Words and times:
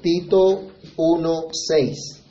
Tito 0.00 0.62
1:6 0.96 2.22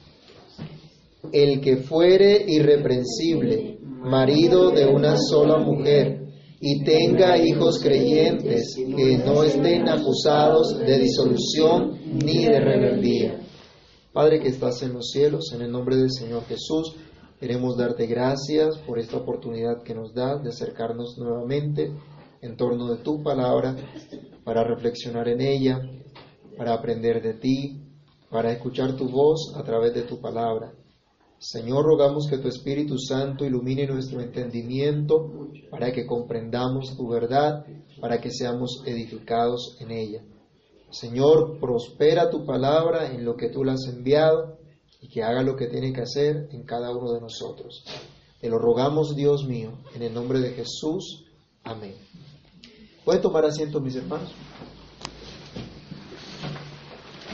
El 1.31 1.61
que 1.61 1.77
fuere 1.77 2.43
irreprensible, 2.47 3.77
marido 3.81 4.71
de 4.71 4.85
una 4.85 5.15
sola 5.17 5.57
mujer, 5.59 6.19
y 6.61 6.83
tenga 6.83 7.37
hijos 7.37 7.79
creyentes 7.81 8.75
que 8.75 9.17
no 9.19 9.43
estén 9.43 9.87
acusados 9.87 10.77
de 10.79 10.99
disolución 10.99 11.97
ni 12.23 12.45
de 12.45 12.59
rebeldía. 12.59 13.39
Padre 14.11 14.39
que 14.41 14.49
estás 14.49 14.81
en 14.81 14.93
los 14.93 15.11
cielos, 15.11 15.51
en 15.53 15.61
el 15.61 15.71
nombre 15.71 15.95
del 15.95 16.11
Señor 16.11 16.43
Jesús, 16.45 16.95
queremos 17.39 17.77
darte 17.77 18.07
gracias 18.07 18.77
por 18.79 18.99
esta 18.99 19.17
oportunidad 19.17 19.83
que 19.83 19.93
nos 19.93 20.13
das 20.13 20.43
de 20.43 20.49
acercarnos 20.49 21.17
nuevamente 21.17 21.93
en 22.41 22.57
torno 22.57 22.87
de 22.87 23.03
tu 23.03 23.21
palabra 23.23 23.75
para 24.43 24.63
reflexionar 24.63 25.29
en 25.29 25.41
ella, 25.41 25.79
para 26.59 26.73
aprender 26.73 27.21
de 27.21 27.35
ti, 27.35 27.79
para 28.29 28.51
escuchar 28.51 28.97
tu 28.97 29.07
voz 29.07 29.53
a 29.55 29.63
través 29.63 29.93
de 29.93 30.01
tu 30.01 30.19
palabra. 30.19 30.73
Señor, 31.37 31.85
rogamos 31.85 32.27
que 32.29 32.37
tu 32.37 32.49
Espíritu 32.49 32.99
Santo 32.99 33.45
ilumine 33.45 33.87
nuestro 33.87 34.19
entendimiento 34.19 35.31
para 35.71 35.93
que 35.93 36.05
comprendamos 36.05 36.97
tu 36.97 37.07
verdad, 37.07 37.65
para 38.01 38.19
que 38.19 38.29
seamos 38.29 38.83
edificados 38.85 39.77
en 39.79 39.91
ella. 39.91 40.21
Señor, 40.89 41.61
prospera 41.61 42.29
tu 42.29 42.45
palabra 42.45 43.09
en 43.09 43.23
lo 43.23 43.37
que 43.37 43.47
tú 43.47 43.63
la 43.63 43.73
has 43.73 43.87
enviado 43.87 44.57
y 44.99 45.07
que 45.07 45.23
haga 45.23 45.43
lo 45.43 45.55
que 45.55 45.67
tiene 45.67 45.93
que 45.93 46.01
hacer 46.01 46.49
en 46.51 46.63
cada 46.63 46.91
uno 46.91 47.13
de 47.13 47.21
nosotros. 47.21 47.85
Te 48.41 48.49
lo 48.49 48.59
rogamos, 48.59 49.15
Dios 49.15 49.45
mío, 49.47 49.71
en 49.95 50.01
el 50.01 50.13
nombre 50.13 50.39
de 50.39 50.51
Jesús. 50.51 51.23
Amén. 51.63 51.95
¿Pueden 53.05 53.21
tomar 53.21 53.45
asiento, 53.45 53.79
mis 53.79 53.95
hermanos? 53.95 54.33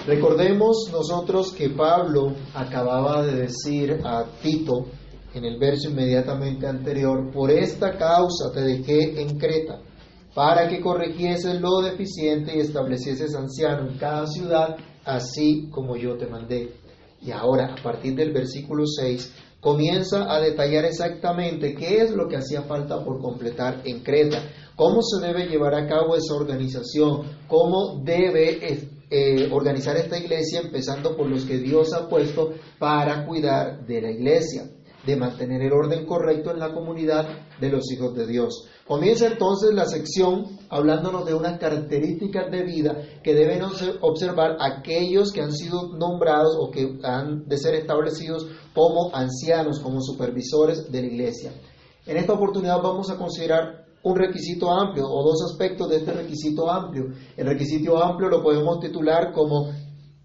Recordemos 0.08 0.88
nosotros 0.92 1.52
que 1.52 1.72
Pablo 1.72 2.36
acababa 2.54 3.26
de 3.26 3.38
decir 3.38 4.02
a 4.04 4.24
Tito 4.40 4.86
en 5.34 5.46
el 5.46 5.58
verso 5.58 5.90
inmediatamente 5.90 6.68
anterior, 6.68 7.32
por 7.32 7.50
esta 7.50 7.98
causa 7.98 8.52
te 8.54 8.62
dejé 8.62 9.20
en 9.20 9.40
Creta, 9.40 9.82
para 10.36 10.70
que 10.70 10.80
corrigieses 10.80 11.60
lo 11.60 11.82
deficiente 11.82 12.56
y 12.56 12.60
establecieses 12.60 13.34
anciano 13.34 13.90
en 13.90 13.98
cada 13.98 14.28
ciudad, 14.28 14.78
así 15.04 15.70
como 15.72 15.98
yo 15.98 16.16
te 16.18 16.28
mandé. 16.28 16.72
Y 17.24 17.32
ahora, 17.32 17.74
a 17.74 17.84
partir 17.84 18.14
del 18.14 18.32
versículo 18.32 18.86
6, 18.86 19.34
comienza 19.60 20.32
a 20.32 20.40
detallar 20.40 20.86
exactamente 20.86 21.74
qué 21.74 22.04
es 22.04 22.12
lo 22.12 22.28
que 22.28 22.38
hacía 22.38 22.62
falta 22.62 23.04
por 23.04 23.20
completar 23.20 23.82
en 23.86 24.04
Creta, 24.04 24.44
cómo 24.76 25.02
se 25.02 25.26
debe 25.26 25.48
llevar 25.48 25.74
a 25.74 25.88
cabo 25.88 26.16
esa 26.16 26.36
organización, 26.36 27.24
cómo 27.48 28.02
debe 28.04 28.68
eh, 29.10 29.50
organizar 29.52 29.96
esta 29.98 30.18
iglesia, 30.18 30.62
empezando 30.62 31.16
por 31.16 31.28
los 31.28 31.46
que 31.46 31.58
Dios 31.58 31.94
ha 31.94 32.08
puesto 32.10 32.54
para 32.80 33.26
cuidar 33.26 33.86
de 33.86 34.02
la 34.02 34.12
iglesia, 34.12 34.70
de 35.06 35.16
mantener 35.16 35.62
el 35.62 35.74
orden 35.74 36.06
correcto 36.06 36.52
en 36.52 36.60
la 36.60 36.74
comunidad 36.74 37.28
de 37.60 37.70
los 37.70 37.92
hijos 37.92 38.16
de 38.16 38.26
Dios. 38.26 38.68
Comienza 38.88 39.28
entonces 39.28 39.74
la 39.74 39.86
sección 39.86 40.58
hablándonos 40.70 41.26
de 41.26 41.34
unas 41.34 41.60
características 41.60 42.52
de 42.52 42.64
vida 42.64 43.02
que 43.24 43.34
deben 43.34 43.62
observar 44.02 44.58
aquellos 44.60 45.32
que 45.32 45.42
han 45.42 45.54
sido 45.54 45.96
nombrados 45.98 46.56
o 46.60 46.70
que 46.70 47.00
han 47.04 47.48
de 47.48 47.58
ser 47.58 47.76
establecidos 47.76 48.48
como 48.74 49.16
ancianos, 49.16 49.80
como 49.80 50.02
supervisores 50.02 50.92
de 50.92 51.02
la 51.02 51.08
iglesia. 51.08 51.52
En 52.06 52.18
esta 52.18 52.34
oportunidad 52.34 52.82
vamos 52.82 53.10
a 53.10 53.18
considerar 53.18 53.85
un 54.06 54.16
requisito 54.16 54.72
amplio 54.72 55.04
o 55.08 55.24
dos 55.24 55.42
aspectos 55.52 55.90
de 55.90 55.98
este 55.98 56.14
requisito 56.14 56.70
amplio. 56.70 57.08
El 57.36 57.48
requisito 57.48 57.98
amplio 57.98 58.30
lo 58.30 58.44
podemos 58.44 58.80
titular 58.80 59.34
como 59.34 59.72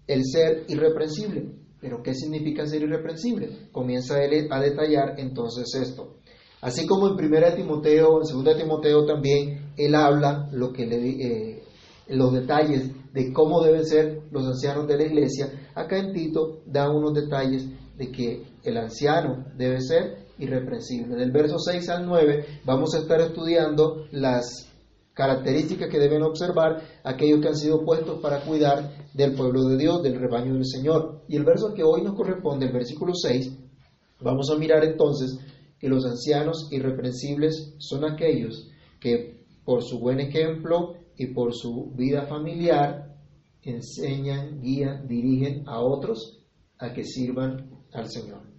el 0.05 0.21
ser 0.23 0.65
irreprensible. 0.67 1.55
Pero 1.79 2.03
¿qué 2.03 2.13
significa 2.13 2.67
ser 2.67 2.83
irreprensible? 2.83 3.69
Comienza 3.71 4.23
él 4.23 4.47
a 4.51 4.61
detallar 4.61 5.19
entonces 5.19 5.65
esto. 5.73 6.17
Así 6.61 6.85
como 6.85 7.07
en 7.07 7.13
1 7.13 7.55
Timoteo, 7.55 8.21
en 8.21 8.43
2 8.43 8.57
Timoteo 8.57 9.05
también, 9.05 9.73
él 9.75 9.95
habla 9.95 10.47
eh, 10.53 11.63
los 12.09 12.33
detalles 12.33 12.91
de 13.11 13.33
cómo 13.33 13.63
deben 13.63 13.83
ser 13.83 14.21
los 14.29 14.45
ancianos 14.45 14.87
de 14.87 14.97
la 14.97 15.05
iglesia. 15.05 15.71
Acá 15.73 15.97
en 15.97 16.13
Tito 16.13 16.61
da 16.67 16.87
unos 16.87 17.15
detalles 17.15 17.65
de 17.97 18.11
que 18.11 18.43
el 18.63 18.77
anciano 18.77 19.43
debe 19.57 19.81
ser 19.81 20.27
irreprensible. 20.41 21.15
Del 21.15 21.31
verso 21.31 21.57
6 21.57 21.89
al 21.89 22.05
9 22.05 22.45
vamos 22.65 22.93
a 22.95 22.99
estar 22.99 23.21
estudiando 23.21 24.05
las 24.11 24.67
características 25.13 25.89
que 25.89 25.99
deben 25.99 26.23
observar 26.23 26.81
aquellos 27.03 27.41
que 27.41 27.47
han 27.49 27.55
sido 27.55 27.83
puestos 27.83 28.19
para 28.21 28.41
cuidar 28.41 28.91
del 29.13 29.35
pueblo 29.35 29.63
de 29.65 29.77
Dios, 29.77 30.01
del 30.01 30.19
rebaño 30.19 30.53
del 30.53 30.65
Señor. 30.65 31.23
Y 31.27 31.35
el 31.35 31.43
verso 31.43 31.73
que 31.73 31.83
hoy 31.83 32.01
nos 32.01 32.15
corresponde, 32.15 32.65
el 32.65 32.73
versículo 32.73 33.13
6, 33.13 33.57
vamos 34.21 34.49
a 34.49 34.57
mirar 34.57 34.83
entonces 34.83 35.37
que 35.79 35.89
los 35.89 36.05
ancianos 36.05 36.69
irreprensibles 36.71 37.75
son 37.79 38.05
aquellos 38.05 38.69
que 38.99 39.45
por 39.65 39.83
su 39.83 39.99
buen 39.99 40.19
ejemplo 40.19 40.95
y 41.17 41.33
por 41.33 41.53
su 41.53 41.91
vida 41.95 42.25
familiar 42.27 43.15
enseñan, 43.63 44.61
guían, 44.61 45.07
dirigen 45.07 45.67
a 45.67 45.81
otros 45.81 46.39
a 46.77 46.93
que 46.93 47.03
sirvan 47.03 47.69
al 47.93 48.09
Señor. 48.09 48.50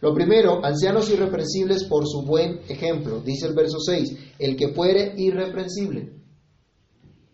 Lo 0.00 0.14
primero, 0.14 0.64
ancianos 0.64 1.10
irreprensibles 1.10 1.84
por 1.84 2.06
su 2.06 2.22
buen 2.22 2.60
ejemplo, 2.68 3.20
dice 3.20 3.46
el 3.46 3.54
verso 3.54 3.78
6, 3.78 4.34
el 4.38 4.56
que 4.56 4.68
fuere 4.68 5.12
irreprensible. 5.16 6.20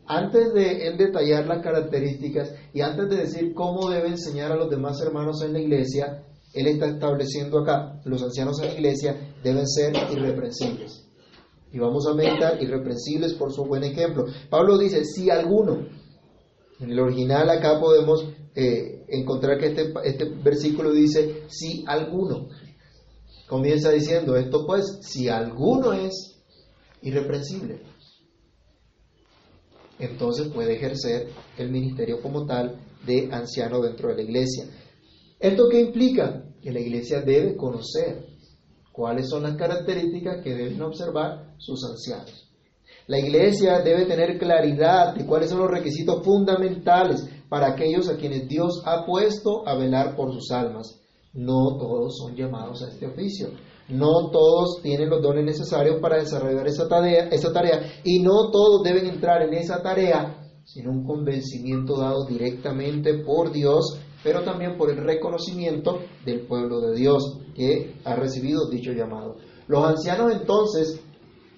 Antes 0.06 0.52
de 0.52 0.86
él 0.86 0.96
detallar 0.96 1.46
las 1.46 1.62
características 1.62 2.54
y 2.72 2.80
antes 2.80 3.08
de 3.08 3.16
decir 3.16 3.54
cómo 3.54 3.90
debe 3.90 4.08
enseñar 4.08 4.52
a 4.52 4.56
los 4.56 4.70
demás 4.70 5.00
hermanos 5.00 5.42
en 5.42 5.52
la 5.52 5.60
iglesia, 5.60 6.24
él 6.54 6.66
está 6.68 6.86
estableciendo 6.86 7.58
acá, 7.58 8.00
los 8.04 8.22
ancianos 8.22 8.60
en 8.60 8.68
la 8.68 8.74
iglesia 8.74 9.34
deben 9.42 9.66
ser 9.66 9.92
irreprensibles. 10.12 11.06
Y 11.72 11.78
vamos 11.78 12.06
a 12.06 12.14
meditar 12.14 12.62
irreprensibles 12.62 13.34
por 13.34 13.52
su 13.52 13.64
buen 13.64 13.84
ejemplo. 13.84 14.24
Pablo 14.48 14.78
dice, 14.78 15.04
si 15.04 15.28
alguno, 15.28 15.86
en 16.80 16.90
el 16.90 16.98
original 16.98 17.50
acá 17.50 17.80
podemos 17.80 18.26
eh, 18.54 18.95
encontrar 19.08 19.58
que 19.58 19.66
este, 19.66 19.92
este 20.04 20.24
versículo 20.24 20.92
dice, 20.92 21.44
si 21.48 21.84
alguno. 21.86 22.48
Comienza 23.46 23.90
diciendo 23.90 24.36
esto 24.36 24.66
pues, 24.66 24.98
si 25.02 25.28
alguno 25.28 25.92
es 25.92 26.42
irreprensible, 27.02 27.80
entonces 29.98 30.48
puede 30.48 30.74
ejercer 30.74 31.28
el 31.56 31.70
ministerio 31.70 32.20
como 32.20 32.44
tal 32.44 32.76
de 33.06 33.28
anciano 33.30 33.80
dentro 33.80 34.08
de 34.08 34.16
la 34.16 34.22
iglesia. 34.22 34.66
¿Esto 35.38 35.68
qué 35.70 35.80
implica? 35.80 36.44
Que 36.60 36.72
la 36.72 36.80
iglesia 36.80 37.22
debe 37.22 37.56
conocer 37.56 38.26
cuáles 38.92 39.28
son 39.28 39.44
las 39.44 39.56
características 39.56 40.42
que 40.42 40.54
deben 40.54 40.82
observar 40.82 41.54
sus 41.58 41.84
ancianos. 41.84 42.50
La 43.06 43.18
iglesia 43.18 43.80
debe 43.80 44.06
tener 44.06 44.38
claridad 44.38 45.14
de 45.14 45.24
cuáles 45.24 45.50
son 45.50 45.60
los 45.60 45.70
requisitos 45.70 46.24
fundamentales 46.24 47.28
para 47.48 47.68
aquellos 47.68 48.08
a 48.08 48.16
quienes 48.16 48.48
Dios 48.48 48.82
ha 48.84 49.04
puesto 49.04 49.66
a 49.66 49.74
velar 49.76 50.16
por 50.16 50.32
sus 50.32 50.50
almas. 50.50 51.00
No 51.32 51.76
todos 51.78 52.16
son 52.18 52.34
llamados 52.34 52.82
a 52.82 52.88
este 52.88 53.06
oficio. 53.06 53.48
No 53.88 54.30
todos 54.30 54.82
tienen 54.82 55.10
los 55.10 55.22
dones 55.22 55.44
necesarios 55.44 56.00
para 56.00 56.18
desarrollar 56.18 56.66
esa 56.66 56.88
tarea, 56.88 57.28
esa 57.30 57.52
tarea 57.52 58.00
y 58.02 58.20
no 58.20 58.50
todos 58.50 58.82
deben 58.82 59.06
entrar 59.06 59.42
en 59.42 59.54
esa 59.54 59.80
tarea 59.80 60.42
sin 60.64 60.88
un 60.88 61.04
convencimiento 61.04 61.96
dado 61.96 62.26
directamente 62.26 63.22
por 63.22 63.52
Dios, 63.52 64.00
pero 64.24 64.42
también 64.42 64.76
por 64.76 64.90
el 64.90 64.96
reconocimiento 64.96 66.00
del 66.24 66.46
pueblo 66.46 66.80
de 66.80 66.96
Dios 66.96 67.38
que 67.54 67.94
ha 68.04 68.16
recibido 68.16 68.68
dicho 68.68 68.90
llamado. 68.90 69.36
Los 69.68 69.84
ancianos 69.84 70.32
entonces 70.32 71.00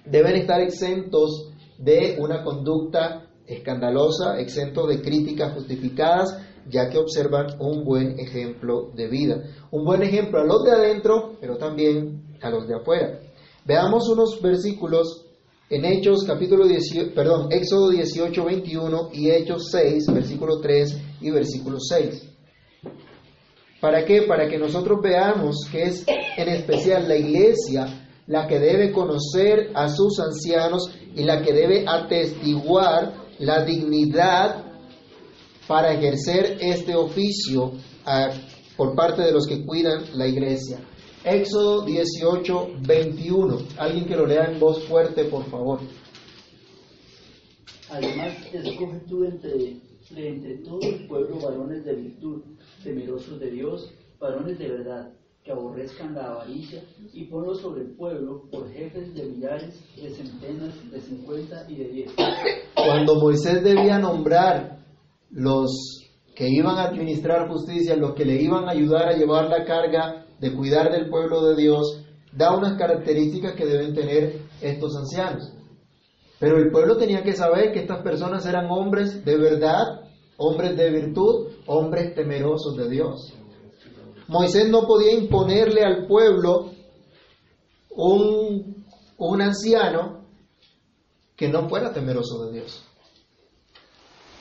deben 0.05 0.35
estar 0.35 0.61
exentos 0.61 1.51
de 1.79 2.17
una 2.19 2.43
conducta 2.43 3.28
escandalosa, 3.49 4.39
exentos 4.39 4.87
de 4.87 5.01
críticas 5.01 5.53
justificadas, 5.53 6.37
ya 6.69 6.89
que 6.89 6.99
observan 6.99 7.47
un 7.59 7.83
buen 7.83 8.19
ejemplo 8.19 8.91
de 8.95 9.07
vida. 9.07 9.43
Un 9.71 9.83
buen 9.83 10.03
ejemplo 10.03 10.39
a 10.39 10.45
los 10.45 10.63
de 10.63 10.71
adentro, 10.71 11.33
pero 11.41 11.57
también 11.57 12.37
a 12.41 12.49
los 12.49 12.67
de 12.67 12.75
afuera. 12.75 13.19
Veamos 13.65 14.07
unos 14.07 14.39
versículos 14.41 15.25
en 15.69 15.85
Hechos 15.85 16.23
capítulo 16.25 16.67
18, 16.67 17.13
perdón, 17.13 17.51
Éxodo 17.51 17.89
18, 17.89 18.43
21 18.45 19.09
y 19.13 19.29
Hechos 19.29 19.69
6, 19.71 20.07
versículo 20.13 20.59
3 20.59 20.97
y 21.21 21.31
versículo 21.31 21.79
6. 21.79 22.27
¿Para 23.81 24.05
qué? 24.05 24.23
Para 24.23 24.47
que 24.47 24.57
nosotros 24.57 24.99
veamos 25.01 25.67
que 25.71 25.83
es 25.83 26.05
en 26.07 26.49
especial 26.49 27.07
la 27.07 27.15
iglesia 27.15 28.05
la 28.29 28.45
que 28.47 28.59
debe 28.59 28.91
conocer 28.91 29.71
a 29.73 29.89
sus 29.89 30.19
ancianos 30.19 30.91
y 31.15 31.23
la 31.23 31.41
que 31.41 31.51
debe 31.51 31.85
atestiguar 31.87 33.28
la 33.39 33.63
dignidad 33.63 34.65
para 35.67 35.93
ejercer 35.93 36.57
este 36.61 36.95
oficio 36.95 37.73
ah, 38.05 38.29
por 38.75 38.95
parte 38.95 39.21
de 39.21 39.31
los 39.31 39.47
que 39.47 39.65
cuidan 39.65 40.03
la 40.13 40.27
iglesia. 40.27 40.79
Éxodo 41.23 41.85
18, 41.85 42.69
21. 42.87 43.57
Alguien 43.77 44.05
que 44.05 44.15
lo 44.15 44.25
lea 44.25 44.45
en 44.51 44.59
voz 44.59 44.83
fuerte, 44.85 45.25
por 45.25 45.45
favor. 45.49 45.79
Además, 47.89 48.33
escoge 48.53 48.99
tú 49.07 49.25
entre 49.25 49.89
entre 50.15 50.57
todo 50.57 50.79
el 50.81 51.07
pueblo 51.07 51.39
varones 51.39 51.85
de 51.85 51.93
virtud, 51.93 52.41
temerosos 52.83 53.39
de 53.39 53.51
Dios, 53.51 53.93
varones 54.19 54.57
de 54.57 54.69
verdad, 54.69 55.13
que 55.43 55.51
aborrezcan 55.51 56.15
la 56.15 56.31
avaricia, 56.31 56.83
y 57.13 57.25
ponlo 57.25 57.53
sobre 57.55 57.81
el 57.81 57.91
pueblo 57.91 58.43
por 58.51 58.71
jefes 58.71 59.13
de 59.13 59.23
millares, 59.25 59.79
de 59.95 60.09
centenas, 60.09 60.91
de 60.91 60.99
cincuenta 61.01 61.65
y 61.69 61.75
de 61.75 61.87
diez. 61.89 62.11
Cuando 62.85 63.15
Moisés 63.15 63.63
debía 63.63 63.99
nombrar 63.99 64.79
los 65.31 65.99
que 66.35 66.47
iban 66.49 66.77
a 66.77 66.85
administrar 66.85 67.49
justicia, 67.49 67.95
los 67.95 68.13
que 68.13 68.25
le 68.25 68.41
iban 68.41 68.67
a 68.67 68.71
ayudar 68.71 69.09
a 69.09 69.17
llevar 69.17 69.49
la 69.49 69.65
carga 69.65 70.25
de 70.39 70.53
cuidar 70.55 70.91
del 70.91 71.09
pueblo 71.09 71.43
de 71.43 71.55
Dios, 71.55 72.05
da 72.31 72.55
unas 72.55 72.77
características 72.77 73.53
que 73.53 73.65
deben 73.65 73.93
tener 73.93 74.41
estos 74.61 74.95
ancianos. 74.95 75.51
Pero 76.39 76.57
el 76.57 76.71
pueblo 76.71 76.95
tenía 76.97 77.23
que 77.23 77.33
saber 77.33 77.73
que 77.73 77.79
estas 77.79 78.01
personas 78.01 78.45
eran 78.45 78.67
hombres 78.69 79.25
de 79.25 79.37
verdad, 79.37 79.83
hombres 80.37 80.77
de 80.77 80.89
virtud, 80.89 81.49
hombres 81.67 82.15
temerosos 82.15 82.77
de 82.77 82.89
Dios. 82.89 83.33
Moisés 84.27 84.69
no 84.69 84.83
podía 84.87 85.13
imponerle 85.13 85.83
al 85.83 86.07
pueblo 86.07 86.71
un, 87.89 88.85
un 89.17 89.41
anciano 89.41 90.18
que 91.39 91.47
no 91.47 91.69
fuera 91.69 91.93
temeroso 91.93 92.45
de 92.45 92.51
Dios, 92.51 92.83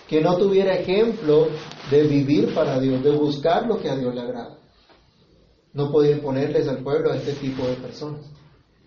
que 0.08 0.20
no 0.20 0.36
tuviera 0.36 0.74
ejemplo 0.74 1.46
de 1.92 2.02
vivir 2.02 2.52
para 2.52 2.80
Dios, 2.80 3.04
de 3.04 3.12
buscar 3.12 3.68
lo 3.68 3.78
que 3.78 3.88
a 3.88 3.94
Dios 3.94 4.12
le 4.12 4.20
agrada. 4.20 4.58
No 5.74 5.92
podía 5.92 6.16
imponerles 6.16 6.66
al 6.66 6.82
pueblo 6.82 7.12
a 7.12 7.16
este 7.16 7.34
tipo 7.34 7.64
de 7.68 7.74
personas, 7.74 8.26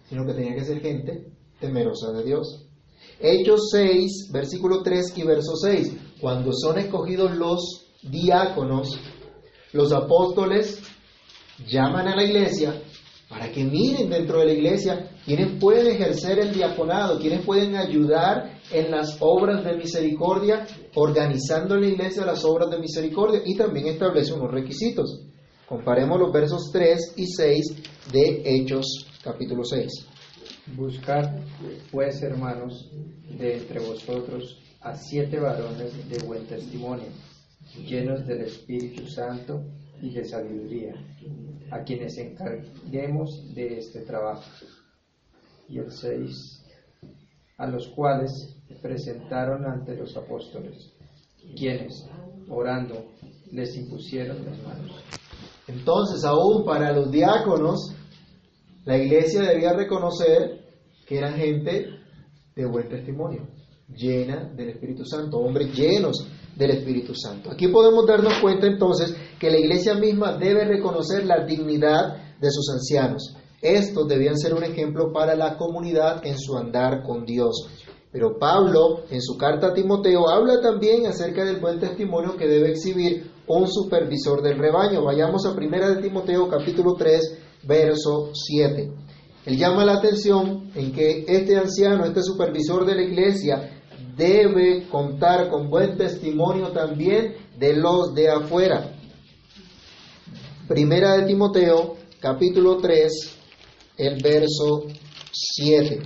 sino 0.09 0.25
que 0.25 0.33
tenía 0.33 0.53
que 0.55 0.65
ser 0.65 0.81
gente 0.81 1.31
temerosa 1.57 2.11
de 2.11 2.25
Dios. 2.25 2.67
Hechos 3.17 3.69
6, 3.71 4.29
versículo 4.33 4.83
3 4.83 5.17
y 5.17 5.23
verso 5.23 5.55
6. 5.55 5.93
Cuando 6.19 6.51
son 6.51 6.79
escogidos 6.79 7.31
los 7.37 7.93
diáconos, 8.03 8.99
los 9.71 9.93
apóstoles 9.93 10.83
llaman 11.65 12.09
a 12.09 12.15
la 12.17 12.25
iglesia 12.25 12.81
para 13.31 13.49
que 13.49 13.63
miren 13.63 14.09
dentro 14.09 14.39
de 14.39 14.45
la 14.45 14.51
iglesia 14.51 15.09
quiénes 15.23 15.57
pueden 15.57 15.87
ejercer 15.87 16.37
el 16.39 16.53
diaconado, 16.53 17.17
quiénes 17.17 17.45
pueden 17.45 17.77
ayudar 17.77 18.59
en 18.73 18.91
las 18.91 19.15
obras 19.21 19.63
de 19.63 19.77
misericordia, 19.77 20.67
organizando 20.95 21.75
en 21.75 21.81
la 21.81 21.87
iglesia 21.87 22.25
las 22.25 22.43
obras 22.43 22.69
de 22.69 22.77
misericordia 22.77 23.41
y 23.45 23.55
también 23.55 23.87
establece 23.87 24.33
unos 24.33 24.51
requisitos. 24.51 25.25
Comparemos 25.65 26.19
los 26.19 26.33
versos 26.33 26.71
3 26.73 27.13
y 27.15 27.25
6 27.25 28.11
de 28.11 28.41
Hechos 28.43 29.07
capítulo 29.23 29.63
6. 29.63 29.87
Buscad, 30.75 31.31
pues, 31.89 32.21
hermanos, 32.23 32.91
de 33.29 33.59
entre 33.59 33.79
vosotros 33.79 34.59
a 34.81 34.93
siete 34.93 35.39
varones 35.39 36.09
de 36.09 36.27
buen 36.27 36.45
testimonio, 36.47 37.07
llenos 37.87 38.25
del 38.27 38.41
Espíritu 38.41 39.07
Santo 39.07 39.63
y 40.01 40.09
de 40.13 40.25
sabiduría, 40.25 40.95
a 41.71 41.83
quienes 41.83 42.17
encarguemos 42.17 43.53
de 43.53 43.77
este 43.77 44.01
trabajo. 44.01 44.43
Y 45.69 45.77
el 45.77 45.91
seis, 45.91 46.63
a 47.57 47.67
los 47.67 47.87
cuales 47.89 48.57
presentaron 48.81 49.65
ante 49.65 49.95
los 49.95 50.17
apóstoles, 50.17 50.91
quienes, 51.55 52.07
orando, 52.49 53.13
les 53.51 53.75
impusieron 53.77 54.43
las 54.45 54.57
manos. 54.63 55.03
Entonces, 55.67 56.25
aún 56.25 56.65
para 56.65 56.91
los 56.91 57.11
diáconos, 57.11 57.95
la 58.85 58.97
iglesia 58.97 59.41
debía 59.41 59.73
reconocer 59.73 60.61
que 61.05 61.17
eran 61.17 61.35
gente 61.35 61.87
de 62.55 62.65
buen 62.65 62.89
testimonio, 62.89 63.47
llena 63.95 64.51
del 64.55 64.69
Espíritu 64.69 65.05
Santo, 65.05 65.37
hombres 65.37 65.73
llenos 65.75 66.27
del 66.55 66.71
Espíritu 66.71 67.13
Santo. 67.15 67.51
Aquí 67.51 67.67
podemos 67.67 68.05
darnos 68.05 68.33
cuenta 68.39 68.67
entonces 68.67 69.15
que 69.39 69.49
la 69.49 69.59
iglesia 69.59 69.95
misma 69.95 70.37
debe 70.37 70.65
reconocer 70.65 71.25
la 71.25 71.45
dignidad 71.45 72.37
de 72.39 72.51
sus 72.51 72.69
ancianos. 72.69 73.35
Estos 73.61 74.07
debían 74.07 74.37
ser 74.37 74.53
un 74.53 74.63
ejemplo 74.63 75.11
para 75.13 75.35
la 75.35 75.57
comunidad 75.57 76.25
en 76.25 76.37
su 76.37 76.57
andar 76.57 77.03
con 77.03 77.25
Dios. 77.25 77.67
Pero 78.11 78.37
Pablo, 78.37 79.03
en 79.09 79.21
su 79.21 79.37
carta 79.37 79.67
a 79.67 79.73
Timoteo, 79.73 80.27
habla 80.29 80.59
también 80.59 81.05
acerca 81.05 81.45
del 81.45 81.61
buen 81.61 81.79
testimonio 81.79 82.35
que 82.35 82.47
debe 82.47 82.71
exhibir 82.71 83.31
un 83.47 83.67
supervisor 83.67 84.41
del 84.41 84.57
rebaño. 84.57 85.03
Vayamos 85.03 85.45
a 85.45 85.51
1 85.51 85.95
de 85.95 86.01
Timoteo 86.01 86.49
capítulo 86.49 86.95
3, 86.95 87.37
verso 87.63 88.31
7. 88.33 88.91
Él 89.45 89.57
llama 89.57 89.85
la 89.85 89.93
atención 89.93 90.71
en 90.75 90.91
que 90.91 91.23
este 91.27 91.57
anciano, 91.57 92.05
este 92.05 92.21
supervisor 92.21 92.85
de 92.85 92.95
la 92.95 93.03
iglesia, 93.03 93.80
debe 94.21 94.87
contar 94.87 95.49
con 95.49 95.71
buen 95.71 95.97
testimonio 95.97 96.67
también 96.67 97.37
de 97.57 97.73
los 97.73 98.13
de 98.13 98.29
afuera. 98.29 98.93
Primera 100.67 101.17
de 101.17 101.25
Timoteo, 101.25 101.95
capítulo 102.19 102.77
3, 102.77 103.11
el 103.97 104.21
verso 104.21 104.83
7. 105.31 106.01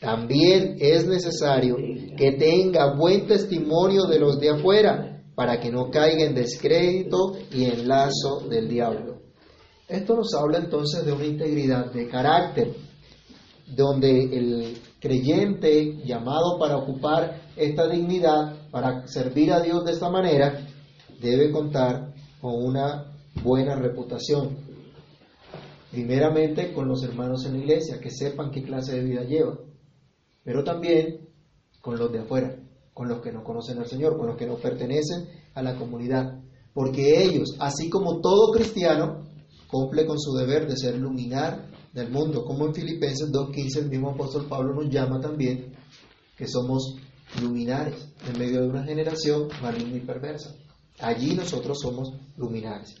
También 0.00 0.76
es 0.80 1.06
necesario 1.06 1.76
que 2.16 2.32
tenga 2.32 2.96
buen 2.96 3.28
testimonio 3.28 4.06
de 4.06 4.18
los 4.18 4.40
de 4.40 4.50
afuera, 4.50 5.22
para 5.36 5.60
que 5.60 5.70
no 5.70 5.88
caiga 5.90 6.24
en 6.24 6.34
descrédito 6.34 7.36
y 7.52 7.64
en 7.64 7.86
lazo 7.86 8.40
del 8.50 8.68
diablo. 8.68 9.20
Esto 9.86 10.16
nos 10.16 10.34
habla 10.34 10.58
entonces 10.58 11.06
de 11.06 11.12
una 11.12 11.26
integridad 11.26 11.92
de 11.92 12.08
carácter, 12.08 12.74
donde 13.68 14.24
el 14.36 14.78
creyente 15.00 15.96
llamado 16.04 16.58
para 16.58 16.76
ocupar 16.76 17.42
esta 17.56 17.88
dignidad, 17.88 18.56
para 18.70 19.06
servir 19.06 19.52
a 19.52 19.60
Dios 19.60 19.84
de 19.84 19.92
esta 19.92 20.10
manera, 20.10 20.66
debe 21.20 21.50
contar 21.50 22.14
con 22.40 22.54
una 22.54 23.12
buena 23.42 23.76
reputación. 23.76 24.56
Primeramente 25.90 26.72
con 26.72 26.88
los 26.88 27.02
hermanos 27.02 27.44
en 27.46 27.52
la 27.54 27.58
iglesia, 27.58 28.00
que 28.00 28.10
sepan 28.10 28.50
qué 28.50 28.62
clase 28.62 28.96
de 28.96 29.04
vida 29.04 29.22
lleva, 29.22 29.58
pero 30.44 30.62
también 30.62 31.28
con 31.80 31.98
los 31.98 32.12
de 32.12 32.20
afuera, 32.20 32.56
con 32.92 33.08
los 33.08 33.20
que 33.20 33.32
no 33.32 33.44
conocen 33.44 33.78
al 33.78 33.86
Señor, 33.86 34.16
con 34.18 34.26
los 34.26 34.36
que 34.36 34.46
no 34.46 34.56
pertenecen 34.56 35.28
a 35.54 35.62
la 35.62 35.76
comunidad, 35.76 36.40
porque 36.74 37.22
ellos, 37.22 37.56
así 37.58 37.88
como 37.88 38.20
todo 38.20 38.52
cristiano, 38.52 39.24
cumple 39.68 40.06
con 40.06 40.18
su 40.18 40.34
deber 40.34 40.66
de 40.66 40.76
ser 40.76 40.96
luminar 40.98 41.75
del 41.96 42.10
mundo, 42.10 42.44
como 42.44 42.66
en 42.66 42.74
Filipenses 42.74 43.32
2.15 43.32 43.78
el 43.78 43.88
mismo 43.88 44.10
apóstol 44.10 44.46
Pablo 44.46 44.74
nos 44.74 44.92
llama 44.92 45.18
también 45.18 45.74
que 46.36 46.46
somos 46.46 46.94
luminares 47.40 48.06
en 48.28 48.38
medio 48.38 48.60
de 48.60 48.68
una 48.68 48.84
generación 48.84 49.48
maligna 49.62 49.96
y 49.96 50.00
perversa. 50.00 50.54
Allí 51.00 51.34
nosotros 51.34 51.78
somos 51.80 52.12
luminares. 52.36 52.94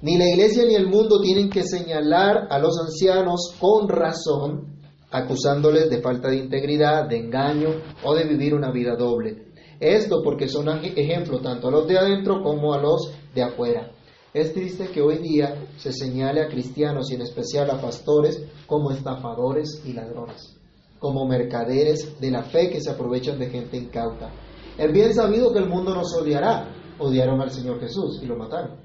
Ni 0.00 0.16
la 0.16 0.26
iglesia 0.26 0.64
ni 0.64 0.74
el 0.74 0.88
mundo 0.88 1.20
tienen 1.20 1.50
que 1.50 1.62
señalar 1.64 2.48
a 2.50 2.58
los 2.58 2.78
ancianos 2.80 3.54
con 3.60 3.88
razón, 3.88 4.80
acusándoles 5.10 5.90
de 5.90 6.00
falta 6.00 6.30
de 6.30 6.38
integridad, 6.38 7.06
de 7.08 7.18
engaño 7.18 7.68
o 8.04 8.14
de 8.14 8.24
vivir 8.24 8.54
una 8.54 8.72
vida 8.72 8.96
doble. 8.96 9.50
Esto 9.78 10.22
porque 10.24 10.48
son 10.48 10.68
ejemplo 10.82 11.40
tanto 11.40 11.68
a 11.68 11.70
los 11.70 11.86
de 11.86 11.98
adentro 11.98 12.42
como 12.42 12.72
a 12.72 12.80
los 12.80 13.12
de 13.34 13.42
afuera. 13.42 13.90
Es 14.32 14.54
triste 14.54 14.88
que 14.88 15.02
hoy 15.02 15.18
día 15.18 15.66
se 15.76 15.92
señale 15.92 16.40
a 16.40 16.48
cristianos 16.48 17.10
y 17.10 17.16
en 17.16 17.22
especial 17.22 17.68
a 17.68 17.80
pastores 17.80 18.40
como 18.66 18.92
estafadores 18.92 19.82
y 19.84 19.92
ladrones, 19.92 20.56
como 21.00 21.26
mercaderes 21.26 22.20
de 22.20 22.30
la 22.30 22.44
fe 22.44 22.70
que 22.70 22.80
se 22.80 22.90
aprovechan 22.90 23.40
de 23.40 23.50
gente 23.50 23.76
incauta. 23.76 24.30
Es 24.78 24.92
bien 24.92 25.12
sabido 25.14 25.52
que 25.52 25.58
el 25.58 25.68
mundo 25.68 25.94
nos 25.94 26.14
odiará. 26.14 26.68
Odiaron 27.00 27.40
al 27.40 27.50
Señor 27.50 27.80
Jesús 27.80 28.20
y 28.22 28.26
lo 28.26 28.36
mataron. 28.36 28.76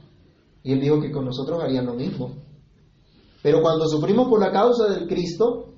Y 0.63 0.71
él 0.71 0.81
dijo 0.81 0.99
que 0.99 1.11
con 1.11 1.25
nosotros 1.25 1.61
harían 1.61 1.85
lo 1.85 1.93
mismo. 1.93 2.31
Pero 3.43 3.61
cuando 3.61 3.87
sufrimos 3.87 4.27
por 4.27 4.39
la 4.39 4.51
causa 4.51 4.87
del 4.89 5.07
Cristo, 5.07 5.75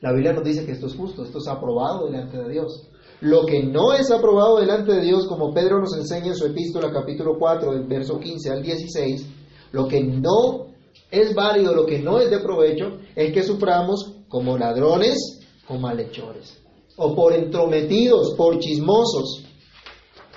la 0.00 0.12
Biblia 0.12 0.34
nos 0.34 0.44
dice 0.44 0.66
que 0.66 0.72
esto 0.72 0.88
es 0.88 0.94
justo, 0.94 1.24
esto 1.24 1.38
es 1.38 1.48
aprobado 1.48 2.06
delante 2.06 2.36
de 2.36 2.50
Dios. 2.50 2.90
Lo 3.20 3.46
que 3.46 3.62
no 3.62 3.94
es 3.94 4.10
aprobado 4.10 4.58
delante 4.58 4.92
de 4.92 5.00
Dios, 5.00 5.26
como 5.26 5.54
Pedro 5.54 5.80
nos 5.80 5.96
enseña 5.96 6.28
en 6.28 6.36
su 6.36 6.46
epístola 6.46 6.92
capítulo 6.92 7.38
4, 7.38 7.72
del 7.72 7.84
verso 7.84 8.20
15 8.20 8.50
al 8.50 8.62
16, 8.62 9.26
lo 9.72 9.88
que 9.88 10.04
no 10.04 10.66
es 11.10 11.34
válido, 11.34 11.74
lo 11.74 11.86
que 11.86 11.98
no 11.98 12.18
es 12.18 12.30
de 12.30 12.40
provecho, 12.40 12.98
es 13.14 13.32
que 13.32 13.42
suframos 13.42 14.16
como 14.28 14.58
ladrones 14.58 15.40
o 15.66 15.78
malhechores, 15.78 16.62
o 16.96 17.14
por 17.14 17.32
entrometidos, 17.32 18.34
por 18.36 18.58
chismosos. 18.58 19.44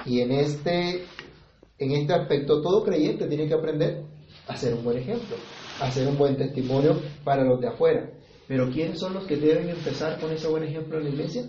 Y 0.05 0.21
en 0.21 0.31
este, 0.31 1.03
en 1.77 1.91
este 1.91 2.13
aspecto 2.13 2.61
todo 2.61 2.83
creyente 2.83 3.27
tiene 3.27 3.47
que 3.47 3.55
aprender 3.55 4.05
a 4.47 4.55
ser 4.55 4.73
un 4.73 4.85
buen 4.85 4.99
ejemplo, 4.99 5.35
a 5.81 5.91
ser 5.91 6.07
un 6.07 6.17
buen 6.17 6.37
testimonio 6.37 6.97
para 7.25 7.43
los 7.43 7.59
de 7.59 7.67
afuera. 7.67 8.09
Pero 8.47 8.69
¿quiénes 8.71 8.99
son 8.99 9.15
los 9.15 9.25
que 9.25 9.35
deben 9.35 9.69
empezar 9.69 10.19
con 10.19 10.31
ese 10.31 10.47
buen 10.47 10.63
ejemplo 10.63 10.97
en 10.97 11.03
la 11.03 11.09
iglesia? 11.09 11.43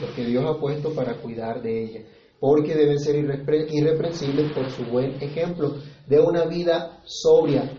Los 0.00 0.10
que 0.14 0.24
Dios 0.24 0.44
ha 0.46 0.58
puesto 0.58 0.94
para 0.94 1.14
cuidar 1.20 1.62
de 1.62 1.84
ella, 1.84 2.00
porque 2.38 2.74
deben 2.74 2.98
ser 2.98 3.16
irreprensibles 3.16 4.52
por 4.52 4.70
su 4.70 4.84
buen 4.84 5.22
ejemplo 5.22 5.76
de 6.06 6.20
una 6.20 6.46
vida 6.46 7.00
sobria. 7.04 7.70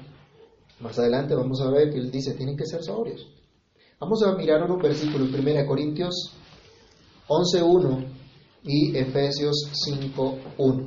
Más 0.79 0.97
adelante 0.99 1.35
vamos 1.35 1.61
a 1.61 1.71
ver 1.71 1.91
que 1.91 1.97
él 1.97 2.11
dice, 2.11 2.33
tienen 2.33 2.55
que 2.55 2.65
ser 2.65 2.83
sobrios. 2.83 3.27
Vamos 3.99 4.23
a 4.23 4.33
mirar 4.33 4.63
unos 4.63 4.81
versículos, 4.81 5.29
1 5.31 5.65
Corintios 5.67 6.35
11.1 7.27 8.05
y 8.63 8.97
Efesios 8.97 9.55
5.1. 9.87 10.85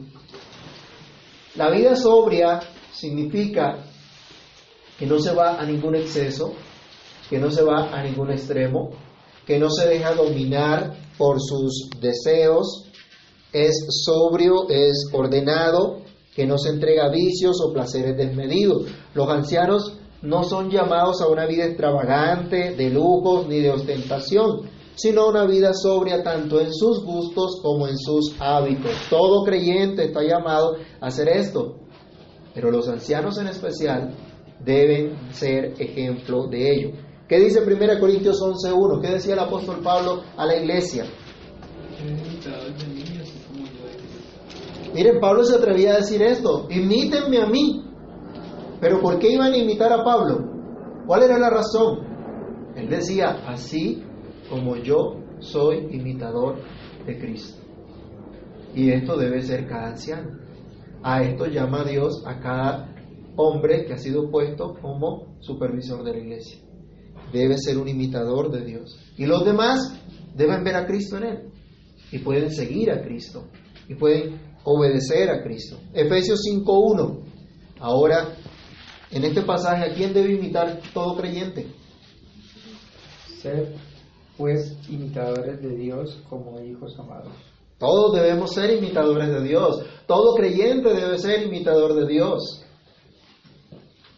La 1.56 1.70
vida 1.70 1.96
sobria 1.96 2.60
significa 2.92 3.84
que 4.98 5.06
no 5.06 5.18
se 5.18 5.34
va 5.34 5.60
a 5.60 5.64
ningún 5.64 5.94
exceso, 5.94 6.54
que 7.30 7.38
no 7.38 7.50
se 7.50 7.62
va 7.62 7.92
a 7.92 8.02
ningún 8.02 8.30
extremo, 8.30 8.90
que 9.46 9.58
no 9.58 9.70
se 9.70 9.88
deja 9.88 10.14
dominar 10.14 10.94
por 11.18 11.40
sus 11.40 11.90
deseos, 12.00 12.90
es 13.52 13.86
sobrio, 14.04 14.68
es 14.68 15.08
ordenado, 15.12 16.02
que 16.34 16.46
no 16.46 16.58
se 16.58 16.70
entrega 16.70 17.06
a 17.06 17.10
vicios 17.10 17.60
o 17.62 17.72
placeres 17.72 18.16
desmedidos. 18.16 18.86
Los 19.14 19.28
ancianos 19.28 19.96
no 20.22 20.42
son 20.42 20.70
llamados 20.70 21.20
a 21.20 21.28
una 21.28 21.46
vida 21.46 21.66
extravagante, 21.66 22.74
de 22.74 22.90
lujos 22.90 23.46
ni 23.46 23.60
de 23.60 23.70
ostentación, 23.70 24.62
sino 24.96 25.22
a 25.22 25.28
una 25.28 25.46
vida 25.46 25.72
sobria 25.74 26.22
tanto 26.22 26.60
en 26.60 26.72
sus 26.72 27.04
gustos 27.04 27.60
como 27.62 27.86
en 27.86 27.98
sus 27.98 28.34
hábitos. 28.40 28.92
Todo 29.10 29.44
creyente 29.44 30.06
está 30.06 30.22
llamado 30.22 30.76
a 31.00 31.06
hacer 31.06 31.28
esto, 31.28 31.76
pero 32.54 32.70
los 32.70 32.88
ancianos 32.88 33.38
en 33.38 33.48
especial 33.48 34.14
deben 34.64 35.32
ser 35.32 35.74
ejemplo 35.78 36.46
de 36.48 36.72
ello. 36.72 36.90
¿Qué 37.28 37.38
dice 37.40 37.60
1 37.60 38.00
Corintios 38.00 38.40
11.1? 38.42 39.00
¿Qué 39.00 39.08
decía 39.08 39.32
el 39.32 39.40
apóstol 39.40 39.80
Pablo 39.82 40.22
a 40.36 40.44
la 40.44 40.56
iglesia? 40.56 41.06
Miren, 44.92 45.20
Pablo 45.20 45.42
se 45.44 45.56
atrevía 45.56 45.94
a 45.94 45.96
decir 45.96 46.20
esto, 46.22 46.66
imítenme 46.70 47.40
a 47.40 47.46
mí. 47.46 47.82
Pero 48.80 49.00
¿por 49.00 49.18
qué 49.18 49.32
iban 49.32 49.52
a 49.52 49.56
imitar 49.56 49.90
a 49.92 50.04
Pablo? 50.04 50.50
¿Cuál 51.06 51.22
era 51.22 51.38
la 51.38 51.48
razón? 51.48 52.00
Él 52.76 52.90
decía, 52.90 53.42
así 53.46 54.02
como 54.50 54.76
yo 54.76 55.16
soy 55.38 55.88
imitador 55.90 56.56
de 57.06 57.18
Cristo. 57.18 57.62
Y 58.74 58.90
esto 58.90 59.16
debe 59.16 59.40
ser 59.40 59.66
cada 59.66 59.88
anciano. 59.88 60.38
A 61.02 61.22
esto 61.22 61.46
llama 61.46 61.84
Dios 61.84 62.22
a 62.26 62.38
cada 62.40 62.94
hombre 63.36 63.86
que 63.86 63.94
ha 63.94 63.98
sido 63.98 64.30
puesto 64.30 64.74
como 64.80 65.36
supervisor 65.40 66.04
de 66.04 66.12
la 66.12 66.18
iglesia. 66.18 66.63
Debe 67.34 67.58
ser 67.58 67.78
un 67.78 67.88
imitador 67.88 68.52
de 68.52 68.64
Dios. 68.64 68.96
Y 69.18 69.26
los 69.26 69.44
demás 69.44 69.92
deben 70.36 70.62
ver 70.62 70.76
a 70.76 70.86
Cristo 70.86 71.16
en 71.16 71.24
él. 71.24 71.38
Y 72.12 72.20
pueden 72.20 72.52
seguir 72.52 72.92
a 72.92 73.02
Cristo. 73.02 73.48
Y 73.88 73.96
pueden 73.96 74.40
obedecer 74.62 75.28
a 75.30 75.42
Cristo. 75.42 75.80
Efesios 75.92 76.42
5.1. 76.48 77.24
Ahora, 77.80 78.36
en 79.10 79.24
este 79.24 79.42
pasaje, 79.42 79.90
¿a 79.90 79.94
quién 79.94 80.14
debe 80.14 80.34
imitar 80.34 80.80
todo 80.94 81.16
creyente? 81.16 81.66
Ser, 83.42 83.74
pues, 84.38 84.78
imitadores 84.88 85.60
de 85.60 85.76
Dios 85.76 86.22
como 86.28 86.60
hijos 86.60 86.96
amados. 87.00 87.34
Todos 87.78 88.14
debemos 88.14 88.54
ser 88.54 88.78
imitadores 88.78 89.28
de 89.28 89.42
Dios. 89.42 89.84
Todo 90.06 90.36
creyente 90.36 90.88
debe 90.94 91.18
ser 91.18 91.42
imitador 91.42 91.94
de 91.94 92.06
Dios. 92.06 92.64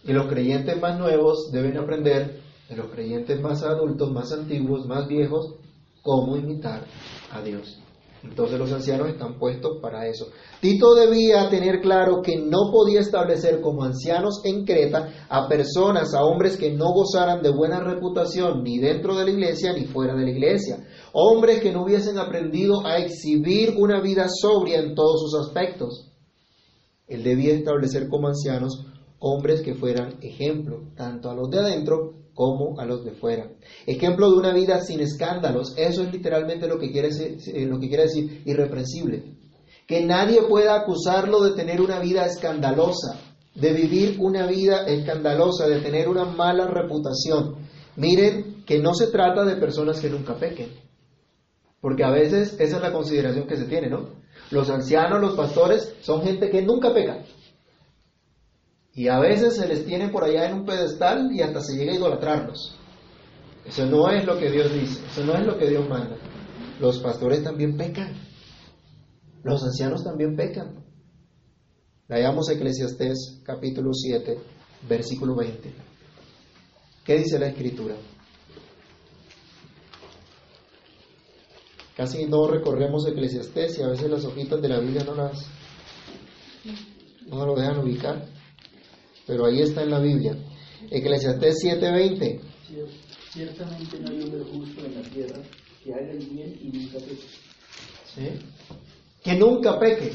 Y 0.04 0.12
los 0.12 0.26
creyentes 0.26 0.78
más 0.78 0.98
nuevos 0.98 1.50
deben 1.50 1.78
aprender 1.78 2.35
de 2.68 2.76
los 2.76 2.90
creyentes 2.90 3.40
más 3.40 3.62
adultos, 3.62 4.12
más 4.12 4.32
antiguos, 4.32 4.86
más 4.86 5.06
viejos, 5.06 5.54
cómo 6.02 6.36
imitar 6.36 6.84
a 7.32 7.42
Dios. 7.42 7.78
Entonces 8.22 8.58
los 8.58 8.72
ancianos 8.72 9.08
están 9.08 9.38
puestos 9.38 9.78
para 9.80 10.06
eso. 10.06 10.26
Tito 10.60 10.94
debía 10.94 11.48
tener 11.48 11.80
claro 11.80 12.22
que 12.22 12.36
no 12.36 12.70
podía 12.72 13.00
establecer 13.00 13.60
como 13.60 13.84
ancianos 13.84 14.40
en 14.44 14.64
Creta 14.64 15.26
a 15.28 15.46
personas, 15.48 16.12
a 16.14 16.24
hombres 16.24 16.56
que 16.56 16.72
no 16.72 16.92
gozaran 16.92 17.42
de 17.42 17.50
buena 17.50 17.80
reputación 17.80 18.64
ni 18.64 18.78
dentro 18.78 19.14
de 19.16 19.24
la 19.24 19.30
iglesia 19.30 19.72
ni 19.72 19.84
fuera 19.84 20.14
de 20.14 20.24
la 20.24 20.30
iglesia. 20.30 20.78
Hombres 21.12 21.60
que 21.60 21.72
no 21.72 21.84
hubiesen 21.84 22.18
aprendido 22.18 22.84
a 22.84 22.98
exhibir 22.98 23.74
una 23.78 24.00
vida 24.00 24.26
sobria 24.28 24.80
en 24.80 24.94
todos 24.94 25.20
sus 25.20 25.46
aspectos. 25.46 26.10
Él 27.06 27.22
debía 27.22 27.54
establecer 27.54 28.08
como 28.08 28.28
ancianos 28.28 28.86
hombres 29.18 29.62
que 29.62 29.74
fueran 29.74 30.18
ejemplo, 30.20 30.82
tanto 30.96 31.30
a 31.30 31.34
los 31.34 31.48
de 31.50 31.58
adentro 31.60 32.25
como 32.36 32.78
a 32.78 32.84
los 32.84 33.02
de 33.02 33.12
fuera. 33.12 33.48
Ejemplo 33.86 34.30
de 34.30 34.36
una 34.36 34.52
vida 34.52 34.82
sin 34.82 35.00
escándalos, 35.00 35.72
eso 35.78 36.02
es 36.02 36.12
literalmente 36.12 36.68
lo 36.68 36.78
que 36.78 36.92
quiere 36.92 37.08
eh, 37.08 37.64
lo 37.64 37.80
que 37.80 37.88
quiere 37.88 38.04
decir 38.04 38.42
irreprensible. 38.44 39.24
Que 39.88 40.04
nadie 40.04 40.42
pueda 40.42 40.76
acusarlo 40.76 41.42
de 41.42 41.52
tener 41.52 41.80
una 41.80 41.98
vida 41.98 42.26
escandalosa, 42.26 43.18
de 43.54 43.72
vivir 43.72 44.18
una 44.20 44.46
vida 44.46 44.86
escandalosa, 44.86 45.66
de 45.66 45.80
tener 45.80 46.08
una 46.08 46.26
mala 46.26 46.66
reputación. 46.66 47.56
Miren 47.96 48.64
que 48.66 48.80
no 48.80 48.92
se 48.94 49.06
trata 49.06 49.44
de 49.44 49.56
personas 49.56 49.98
que 49.98 50.10
nunca 50.10 50.34
pequen, 50.34 50.68
porque 51.80 52.04
a 52.04 52.10
veces 52.10 52.54
esa 52.60 52.76
es 52.76 52.82
la 52.82 52.92
consideración 52.92 53.46
que 53.46 53.56
se 53.56 53.64
tiene, 53.64 53.88
¿no? 53.88 54.10
Los 54.50 54.68
ancianos, 54.68 55.22
los 55.22 55.34
pastores, 55.34 55.94
son 56.02 56.22
gente 56.22 56.50
que 56.50 56.60
nunca 56.60 56.92
peca. 56.92 57.24
Y 58.96 59.08
a 59.08 59.20
veces 59.20 59.56
se 59.56 59.68
les 59.68 59.84
tiene 59.84 60.08
por 60.08 60.24
allá 60.24 60.48
en 60.48 60.54
un 60.54 60.64
pedestal 60.64 61.30
y 61.30 61.42
hasta 61.42 61.60
se 61.60 61.76
llega 61.76 61.92
a 61.92 61.96
idolatrarlos. 61.96 62.74
Eso 63.66 63.84
no 63.84 64.08
es 64.08 64.24
lo 64.24 64.38
que 64.38 64.50
Dios 64.50 64.72
dice, 64.72 65.04
eso 65.06 65.22
no 65.22 65.34
es 65.34 65.44
lo 65.44 65.58
que 65.58 65.68
Dios 65.68 65.86
manda. 65.86 66.16
Los 66.80 67.00
pastores 67.00 67.44
también 67.44 67.76
pecan. 67.76 68.14
Los 69.44 69.62
ancianos 69.62 70.02
también 70.02 70.34
pecan. 70.34 70.82
Leamos 72.08 72.48
Eclesiastés 72.48 73.42
capítulo 73.44 73.92
7, 73.92 74.38
versículo 74.88 75.36
20. 75.36 75.74
¿Qué 77.04 77.18
dice 77.18 77.38
la 77.38 77.48
escritura? 77.48 77.96
Casi 81.94 82.24
no 82.24 82.46
recorremos 82.46 83.06
Eclesiastés 83.06 83.78
y 83.78 83.82
a 83.82 83.88
veces 83.88 84.08
las 84.08 84.24
hojitas 84.24 84.62
de 84.62 84.68
la 84.70 84.80
Biblia 84.80 85.04
no 85.04 85.14
las 85.14 85.46
no 87.26 87.44
lo 87.44 87.56
dejan 87.56 87.80
ubicar 87.80 88.35
pero 89.26 89.46
ahí 89.46 89.60
está 89.60 89.82
en 89.82 89.90
la 89.90 90.00
Biblia. 90.00 90.36
Eclesiastés 90.90 91.56
7:20. 91.64 92.40
Ciertamente 93.30 94.00
no 94.00 94.10
hay 94.10 94.22
hombre 94.22 94.40
justo 94.52 94.84
en 94.84 94.94
la 94.94 95.08
tierra 95.08 95.42
que 95.82 95.92
haga 95.92 96.12
el 96.12 96.26
bien 96.26 96.58
y 96.62 96.68
nunca 96.68 96.98
peque. 96.98 97.26
¿Sí? 98.14 98.28
Que 99.22 99.34
nunca 99.34 99.78
peque. 99.78 100.12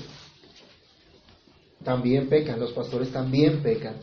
También 1.83 2.29
pecan, 2.29 2.59
los 2.59 2.73
pastores 2.73 3.11
también 3.11 3.61
pecan. 3.61 3.95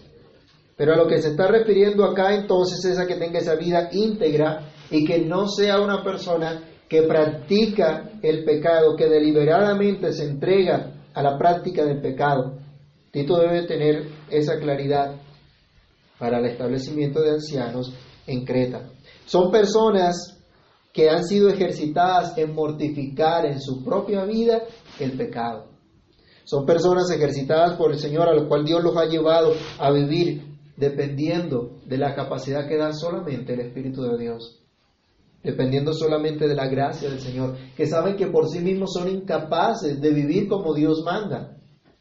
Pero 0.76 0.92
a 0.92 0.96
lo 0.96 1.08
que 1.08 1.20
se 1.20 1.30
está 1.30 1.48
refiriendo 1.48 2.04
acá 2.04 2.34
entonces 2.34 2.84
es 2.84 2.98
a 2.98 3.06
que 3.06 3.16
tenga 3.16 3.40
esa 3.40 3.56
vida 3.56 3.88
íntegra 3.92 4.72
y 4.90 5.04
que 5.04 5.18
no 5.18 5.48
sea 5.48 5.80
una 5.80 6.02
persona 6.04 6.62
que 6.88 7.02
practica 7.02 8.12
el 8.22 8.44
pecado, 8.44 8.96
que 8.96 9.08
deliberadamente 9.08 10.12
se 10.12 10.24
entrega 10.24 10.92
a 11.12 11.22
la 11.22 11.36
práctica 11.36 11.84
del 11.84 12.00
pecado, 12.00 12.57
Tito 13.10 13.38
debe 13.38 13.66
tener 13.66 14.06
esa 14.30 14.58
claridad 14.58 15.16
para 16.18 16.38
el 16.38 16.46
establecimiento 16.46 17.20
de 17.22 17.30
ancianos 17.30 17.94
en 18.26 18.44
Creta. 18.44 18.90
Son 19.24 19.50
personas 19.50 20.38
que 20.92 21.08
han 21.08 21.24
sido 21.24 21.48
ejercitadas 21.48 22.36
en 22.36 22.54
mortificar 22.54 23.46
en 23.46 23.60
su 23.60 23.84
propia 23.84 24.24
vida 24.24 24.62
el 24.98 25.16
pecado. 25.16 25.68
Son 26.44 26.66
personas 26.66 27.10
ejercitadas 27.10 27.76
por 27.76 27.92
el 27.92 27.98
Señor 27.98 28.28
a 28.28 28.34
lo 28.34 28.48
cual 28.48 28.64
Dios 28.64 28.82
los 28.82 28.96
ha 28.96 29.04
llevado 29.04 29.52
a 29.78 29.90
vivir 29.90 30.42
dependiendo 30.76 31.76
de 31.86 31.98
la 31.98 32.14
capacidad 32.14 32.66
que 32.68 32.76
da 32.76 32.92
solamente 32.92 33.54
el 33.54 33.60
Espíritu 33.60 34.02
de 34.02 34.18
Dios, 34.18 34.62
dependiendo 35.42 35.92
solamente 35.92 36.46
de 36.46 36.54
la 36.54 36.68
gracia 36.68 37.10
del 37.10 37.20
Señor, 37.20 37.56
que 37.76 37.86
saben 37.86 38.16
que 38.16 38.28
por 38.28 38.48
sí 38.48 38.60
mismos 38.60 38.92
son 38.92 39.08
incapaces 39.08 40.00
de 40.00 40.10
vivir 40.10 40.48
como 40.48 40.74
Dios 40.74 41.02
manda 41.04 41.57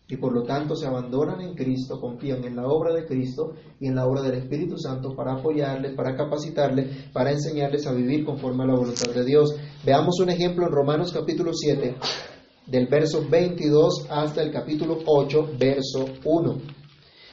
y 0.09 0.15
por 0.15 0.33
lo 0.33 0.43
tanto 0.43 0.75
se 0.75 0.87
abandonan 0.87 1.41
en 1.41 1.53
Cristo, 1.53 1.99
confían 1.99 2.43
en 2.45 2.55
la 2.55 2.67
obra 2.67 2.93
de 2.93 3.05
Cristo 3.05 3.53
y 3.79 3.87
en 3.87 3.95
la 3.95 4.05
obra 4.05 4.21
del 4.21 4.35
Espíritu 4.35 4.77
Santo 4.77 5.13
para 5.15 5.33
apoyarles, 5.33 5.95
para 5.95 6.15
capacitarles, 6.15 7.09
para 7.11 7.31
enseñarles 7.31 7.85
a 7.87 7.93
vivir 7.93 8.23
conforme 8.23 8.63
a 8.63 8.67
la 8.67 8.75
voluntad 8.75 9.13
de 9.13 9.25
Dios. 9.25 9.55
Veamos 9.85 10.19
un 10.21 10.29
ejemplo 10.29 10.65
en 10.65 10.71
Romanos 10.71 11.11
capítulo 11.11 11.51
7, 11.53 11.95
del 12.67 12.87
verso 12.87 13.25
22 13.29 14.07
hasta 14.09 14.41
el 14.41 14.51
capítulo 14.51 14.99
8, 15.05 15.49
verso 15.59 16.05
1. 16.23 16.57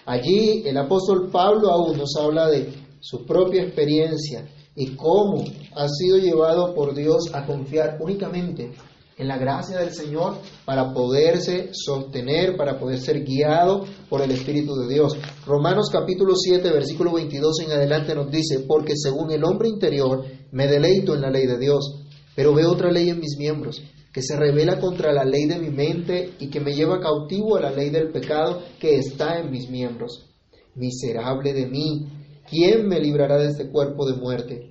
Allí 0.07 0.63
el 0.67 0.77
apóstol 0.77 1.31
Pablo 1.31 1.71
aún 1.71 1.97
nos 1.97 2.17
habla 2.17 2.49
de 2.49 2.73
su 2.99 3.25
propia 3.25 3.63
experiencia 3.63 4.49
y 4.75 4.97
cómo 4.97 5.45
ha 5.77 5.89
sido 5.89 6.19
llevado 6.19 6.75
por 6.75 6.95
Dios 6.95 7.31
a 7.33 7.47
confiar 7.47 7.99
únicamente 8.01 8.73
en 9.17 9.29
la 9.29 9.39
gracia 9.39 9.79
del 9.79 9.93
Señor 9.93 10.39
para 10.65 10.93
poderse 10.93 11.71
sostener, 11.73 12.57
para 12.57 12.79
poder 12.79 12.99
ser 12.99 13.25
guiado 13.25 13.85
por 14.09 14.23
el 14.23 14.31
Espíritu 14.33 14.75
de 14.75 14.93
Dios. 14.93 15.17
Romanos 15.47 15.89
capítulo 15.93 16.35
7, 16.35 16.69
versículo 16.71 17.13
22 17.13 17.61
en 17.61 17.73
adelante 17.73 18.15
nos 18.15 18.31
dice, 18.31 18.61
porque 18.67 18.95
según 18.97 19.31
el 19.31 19.45
hombre 19.45 19.69
interior 19.69 20.25
me 20.51 20.67
deleito 20.67 21.15
en 21.15 21.21
la 21.21 21.31
ley 21.31 21.47
de 21.47 21.59
Dios, 21.59 22.05
pero 22.35 22.55
veo 22.55 22.73
otra 22.73 22.91
ley 22.91 23.09
en 23.11 23.21
mis 23.21 23.37
miembros, 23.39 23.83
que 24.13 24.23
se 24.23 24.37
revela 24.37 24.81
contra 24.81 25.13
la 25.13 25.25
ley 25.25 25.47
de 25.47 25.59
mi 25.59 25.71
mente 25.71 26.35
y 26.39 26.49
que 26.49 26.61
me 26.61 26.75
lleva 26.75 27.01
cautivo 27.01 27.57
a 27.57 27.61
la 27.61 27.71
ley 27.71 27.91
del 27.91 28.11
pecado 28.11 28.63
que 28.81 28.97
está 28.97 29.39
en 29.39 29.51
mis 29.51 29.71
miembros. 29.71 30.31
Miserable 30.75 31.53
de 31.53 31.67
mí, 31.67 32.09
¿quién 32.49 32.89
me 32.89 32.99
librará 32.99 33.39
de 33.39 33.49
este 33.49 33.71
cuerpo 33.71 34.07
de 34.07 34.17
muerte? 34.17 34.71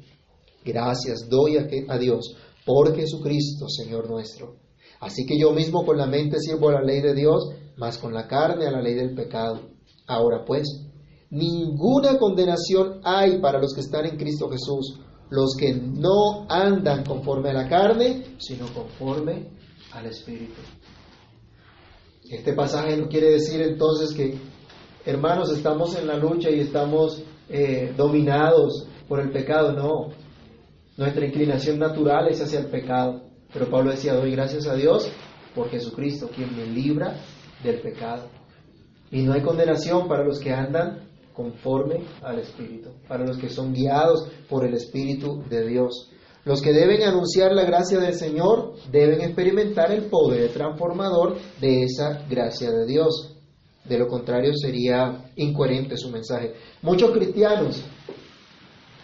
Gracias 0.65 1.27
doy 1.29 1.57
a, 1.57 1.97
Dios 1.97 2.38
por 2.65 2.96
Jesucristo, 2.96 3.67
Señor 3.70 4.10
nuestro. 4.10 4.55
Así 5.00 5.25
que 5.25 5.38
yo 5.38 5.51
mismo 5.51 5.86
con 5.86 5.98
la 5.98 6.05
mente 6.05 6.39
sirvo 6.39 6.70
a 6.70 6.74
la 6.74 6.82
ley 6.82 7.01
de 7.01 7.13
Dios, 7.13 7.50
mas 7.77 7.98
con 7.98 8.13
la 8.13 8.27
carne 8.27 8.67
a 8.67 8.72
la 8.72 8.82
ley 8.82 8.93
del 8.93 9.13
pecado. 9.13 9.60
Ahora 10.08 10.46
pues, 10.46 10.67
ninguna 11.29 12.17
condenación 12.17 13.01
hay 13.03 13.39
para 13.39 13.60
los 13.60 13.74
que 13.74 13.82
están 13.82 14.05
en 14.05 14.17
Cristo 14.17 14.50
Jesús, 14.50 15.00
los 15.29 15.55
que 15.58 15.74
no 15.74 16.46
andan 16.48 17.03
conforme 17.03 17.50
a 17.50 17.53
la 17.53 17.67
carne, 17.67 18.36
sino 18.38 18.67
conforme 18.74 19.50
al 19.91 20.05
Espíritu. 20.05 20.62
Este 22.29 22.53
pasaje 22.53 22.96
no 22.98 23.08
quiere 23.08 23.32
decir 23.32 23.62
entonces 23.62 24.13
que, 24.13 24.38
hermanos, 25.05 25.51
estamos 25.51 25.98
en 25.98 26.08
la 26.08 26.17
lucha 26.17 26.50
y 26.50 26.62
estamos 26.62 27.22
eh, 27.50 27.93
dominados 27.98 28.88
por 29.08 29.20
el 29.20 29.32
pecado, 29.32 29.74
no. 29.74 30.23
Nuestra 30.95 31.25
inclinación 31.25 31.79
natural 31.79 32.27
es 32.29 32.41
hacia 32.41 32.59
el 32.59 32.67
pecado. 32.67 33.23
Pero 33.51 33.69
Pablo 33.69 33.91
decía, 33.91 34.13
doy 34.13 34.31
gracias 34.31 34.67
a 34.67 34.75
Dios 34.75 35.12
por 35.55 35.69
Jesucristo, 35.69 36.29
quien 36.33 36.55
me 36.55 36.65
libra 36.65 37.15
del 37.63 37.79
pecado. 37.81 38.29
Y 39.12 39.21
no 39.21 39.33
hay 39.33 39.41
condenación 39.41 40.07
para 40.07 40.23
los 40.23 40.39
que 40.39 40.51
andan 40.51 41.07
conforme 41.33 42.03
al 42.21 42.39
Espíritu, 42.39 42.89
para 43.07 43.25
los 43.25 43.38
que 43.38 43.50
son 43.50 43.73
guiados 43.73 44.27
por 44.50 44.65
el 44.65 44.73
Espíritu 44.73 45.43
de 45.50 45.67
Dios. 45.67 46.12
Los 46.45 46.62
que 46.62 46.73
deben 46.73 47.03
anunciar 47.03 47.53
la 47.53 47.63
gracia 47.63 48.00
del 48.00 48.13
Señor 48.13 48.73
deben 48.91 49.21
experimentar 49.21 49.91
el 49.91 50.05
poder 50.05 50.51
transformador 50.51 51.38
de 51.59 51.83
esa 51.83 52.23
gracia 52.29 52.69
de 52.71 52.85
Dios. 52.85 53.35
De 53.85 53.97
lo 53.97 54.07
contrario 54.07 54.53
sería 54.55 55.31
incoherente 55.35 55.97
su 55.97 56.09
mensaje. 56.09 56.53
Muchos 56.81 57.12
cristianos, 57.12 57.83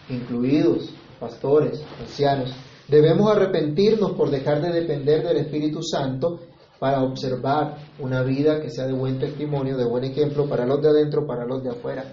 incluidos 0.08 0.92
pastores, 1.20 1.84
ancianos, 2.00 2.52
Debemos 2.90 3.30
arrepentirnos 3.30 4.12
por 4.12 4.30
dejar 4.30 4.60
de 4.60 4.72
depender 4.72 5.22
del 5.22 5.36
Espíritu 5.36 5.80
Santo 5.80 6.40
para 6.80 7.04
observar 7.04 7.76
una 8.00 8.24
vida 8.24 8.60
que 8.60 8.68
sea 8.68 8.88
de 8.88 8.92
buen 8.92 9.20
testimonio, 9.20 9.76
de 9.76 9.84
buen 9.84 10.02
ejemplo 10.02 10.48
para 10.48 10.66
los 10.66 10.82
de 10.82 10.88
adentro, 10.88 11.24
para 11.24 11.46
los 11.46 11.62
de 11.62 11.70
afuera. 11.70 12.04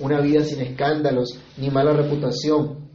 Una 0.00 0.20
vida 0.20 0.44
sin 0.44 0.60
escándalos 0.60 1.30
ni 1.56 1.70
mala 1.70 1.94
reputación. 1.94 2.90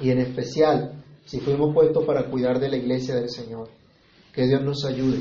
Y 0.00 0.10
en 0.10 0.18
especial, 0.18 1.04
si 1.24 1.38
fuimos 1.38 1.72
puestos 1.72 2.04
para 2.04 2.28
cuidar 2.28 2.58
de 2.58 2.68
la 2.68 2.76
iglesia 2.76 3.14
del 3.14 3.30
Señor. 3.30 3.68
Que 4.32 4.48
Dios 4.48 4.62
nos 4.62 4.84
ayude 4.84 5.20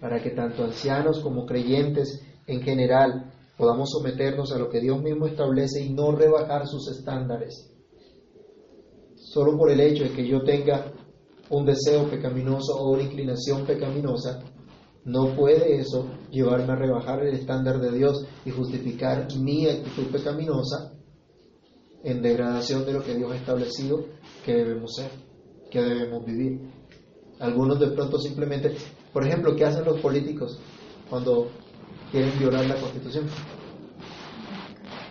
para 0.00 0.20
que 0.20 0.30
tanto 0.30 0.64
ancianos 0.64 1.20
como 1.20 1.46
creyentes 1.46 2.20
en 2.48 2.62
general 2.62 3.32
podamos 3.56 3.90
someternos 3.92 4.50
a 4.50 4.58
lo 4.58 4.70
que 4.70 4.80
Dios 4.80 5.00
mismo 5.00 5.28
establece 5.28 5.84
y 5.84 5.90
no 5.90 6.10
rebajar 6.10 6.66
sus 6.66 6.88
estándares 6.88 7.73
solo 9.34 9.58
por 9.58 9.68
el 9.68 9.80
hecho 9.80 10.04
de 10.04 10.12
que 10.12 10.24
yo 10.28 10.42
tenga 10.44 10.92
un 11.50 11.66
deseo 11.66 12.08
pecaminoso 12.08 12.76
o 12.76 12.92
una 12.92 13.02
inclinación 13.02 13.66
pecaminosa, 13.66 14.40
no 15.04 15.34
puede 15.34 15.80
eso 15.80 16.06
llevarme 16.30 16.72
a 16.72 16.76
rebajar 16.76 17.26
el 17.26 17.34
estándar 17.34 17.80
de 17.80 17.90
Dios 17.90 18.24
y 18.46 18.50
justificar 18.50 19.26
mi 19.36 19.66
actitud 19.66 20.06
pecaminosa 20.12 20.92
en 22.04 22.22
degradación 22.22 22.86
de 22.86 22.92
lo 22.92 23.02
que 23.02 23.16
Dios 23.16 23.32
ha 23.32 23.36
establecido 23.36 24.06
que 24.44 24.54
debemos 24.54 24.94
ser, 24.94 25.10
que 25.68 25.82
debemos 25.82 26.24
vivir. 26.24 26.60
Algunos 27.40 27.80
de 27.80 27.88
pronto 27.88 28.18
simplemente, 28.18 28.72
por 29.12 29.26
ejemplo, 29.26 29.56
¿qué 29.56 29.64
hacen 29.64 29.84
los 29.84 30.00
políticos 30.00 30.60
cuando 31.10 31.48
quieren 32.12 32.38
violar 32.38 32.66
la 32.66 32.76
constitución? 32.76 33.26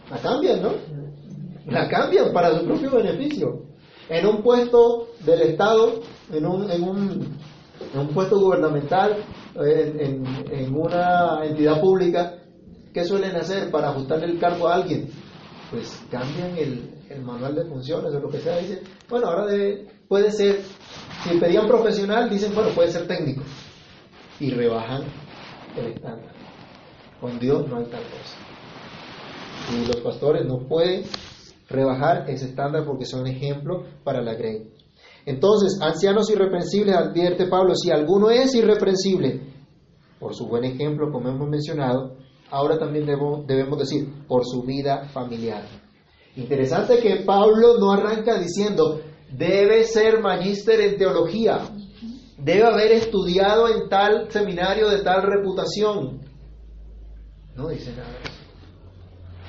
La 0.10 0.18
cambian, 0.20 0.62
¿no? 0.62 0.72
La 1.68 1.90
cambian 1.90 2.32
para 2.32 2.58
su 2.58 2.66
propio 2.66 2.92
beneficio 2.92 3.73
en 4.10 4.26
un 4.26 4.42
puesto 4.42 5.10
del 5.22 5.42
Estado, 5.42 6.02
en 6.32 6.46
un, 6.46 6.70
en 6.70 6.84
un, 6.84 7.38
en 7.94 8.00
un 8.00 8.08
puesto 8.10 8.40
gubernamental, 8.40 9.18
en, 9.56 10.26
en, 10.52 10.76
una 10.76 11.46
entidad 11.46 11.80
pública, 11.80 12.36
¿qué 12.94 13.06
suelen 13.06 13.36
hacer 13.36 13.72
para 13.72 13.90
ajustarle 13.90 14.26
el 14.26 14.40
cargo 14.40 14.68
a 14.68 14.76
alguien? 14.76 15.10
Pues 15.72 16.02
cambian 16.12 16.58
el, 16.58 16.94
el 17.10 17.22
manual 17.22 17.56
de 17.56 17.66
funciones 17.66 18.14
o 18.14 18.20
lo 18.20 18.30
que 18.30 18.40
sea. 18.40 18.58
Dicen, 18.58 18.82
bueno, 19.10 19.28
ahora 19.28 19.46
puede 20.08 20.32
ser, 20.32 20.62
si 21.24 21.38
pedían 21.38 21.68
profesional, 21.68 22.30
dicen, 22.30 22.54
bueno, 22.54 22.70
puede 22.72 22.92
ser 22.92 23.08
técnico. 23.08 23.44
Y 24.40 24.52
rebajan 24.52 25.04
el 25.78 25.94
estándar. 25.94 26.34
Con 27.22 27.40
Dios 27.40 27.68
no 27.68 27.78
hay 27.78 27.86
tal 27.86 28.02
cosa. 28.02 28.38
Y 29.72 29.86
los 29.86 29.98
pastores 29.98 30.46
no 30.46 30.60
pueden 30.68 31.06
rebajar 31.74 32.30
ese 32.30 32.46
estándar 32.46 32.86
porque 32.86 33.06
son 33.06 33.28
ejemplo 33.28 33.84
para 34.04 34.22
la 34.22 34.36
grey. 34.36 34.72
Entonces, 35.26 35.80
ancianos 35.82 36.30
irreprensibles, 36.30 36.96
advierte 36.96 37.48
Pablo, 37.48 37.76
si 37.76 37.92
alguno 37.92 38.30
es 38.30 38.54
irreprensible, 38.56 39.42
por 40.20 40.36
su 40.36 40.48
buen 40.48 40.64
ejemplo, 40.64 41.12
como 41.12 41.30
hemos 41.30 41.50
mencionado, 41.50 42.18
ahora 42.50 42.78
también 42.78 43.06
debemos, 43.06 43.46
debemos 43.48 43.80
decir, 43.80 44.08
por 44.28 44.46
su 44.46 44.64
vida 44.64 45.10
familiar. 45.14 45.64
Interesante 46.36 47.00
que 47.00 47.18
Pablo 47.18 47.78
no 47.80 47.92
arranca 47.92 48.38
diciendo, 48.38 49.02
debe 49.32 49.84
ser 49.84 50.22
magíster 50.22 50.80
en 50.82 50.98
teología, 50.98 51.70
debe 52.38 52.66
haber 52.66 52.92
estudiado 52.94 53.68
en 53.70 53.90
tal 53.90 54.32
seminario 54.32 54.90
de 54.90 55.02
tal 55.04 55.24
reputación. 55.24 56.22
No 57.56 57.70
dice 57.70 57.92
nada. 57.92 58.10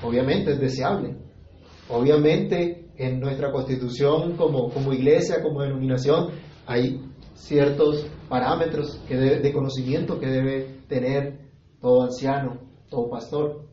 Obviamente 0.02 0.52
es 0.52 0.60
deseable, 0.60 1.16
Obviamente, 1.88 2.90
en 2.96 3.20
nuestra 3.20 3.52
constitución 3.52 4.36
como, 4.36 4.92
iglesia, 4.92 5.42
como 5.42 5.62
denominación, 5.62 6.30
hay 6.66 7.00
ciertos 7.34 8.06
parámetros 8.28 9.02
que 9.06 9.16
de 9.16 9.52
conocimiento 9.52 10.18
que 10.18 10.26
debe 10.26 10.80
tener 10.88 11.44
todo 11.80 12.04
anciano, 12.04 12.60
todo 12.88 13.10
pastor. 13.10 13.68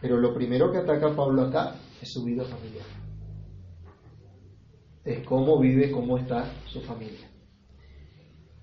Pero 0.00 0.18
lo 0.18 0.34
primero 0.34 0.70
que 0.70 0.78
ataca 0.78 1.14
Pablo 1.14 1.42
acá 1.42 1.74
es 2.00 2.12
su 2.12 2.24
vida 2.24 2.44
familiar. 2.44 2.86
Es 5.04 5.26
cómo 5.26 5.58
vive, 5.58 5.90
cómo 5.90 6.18
está 6.18 6.44
su 6.66 6.80
familia. 6.82 7.30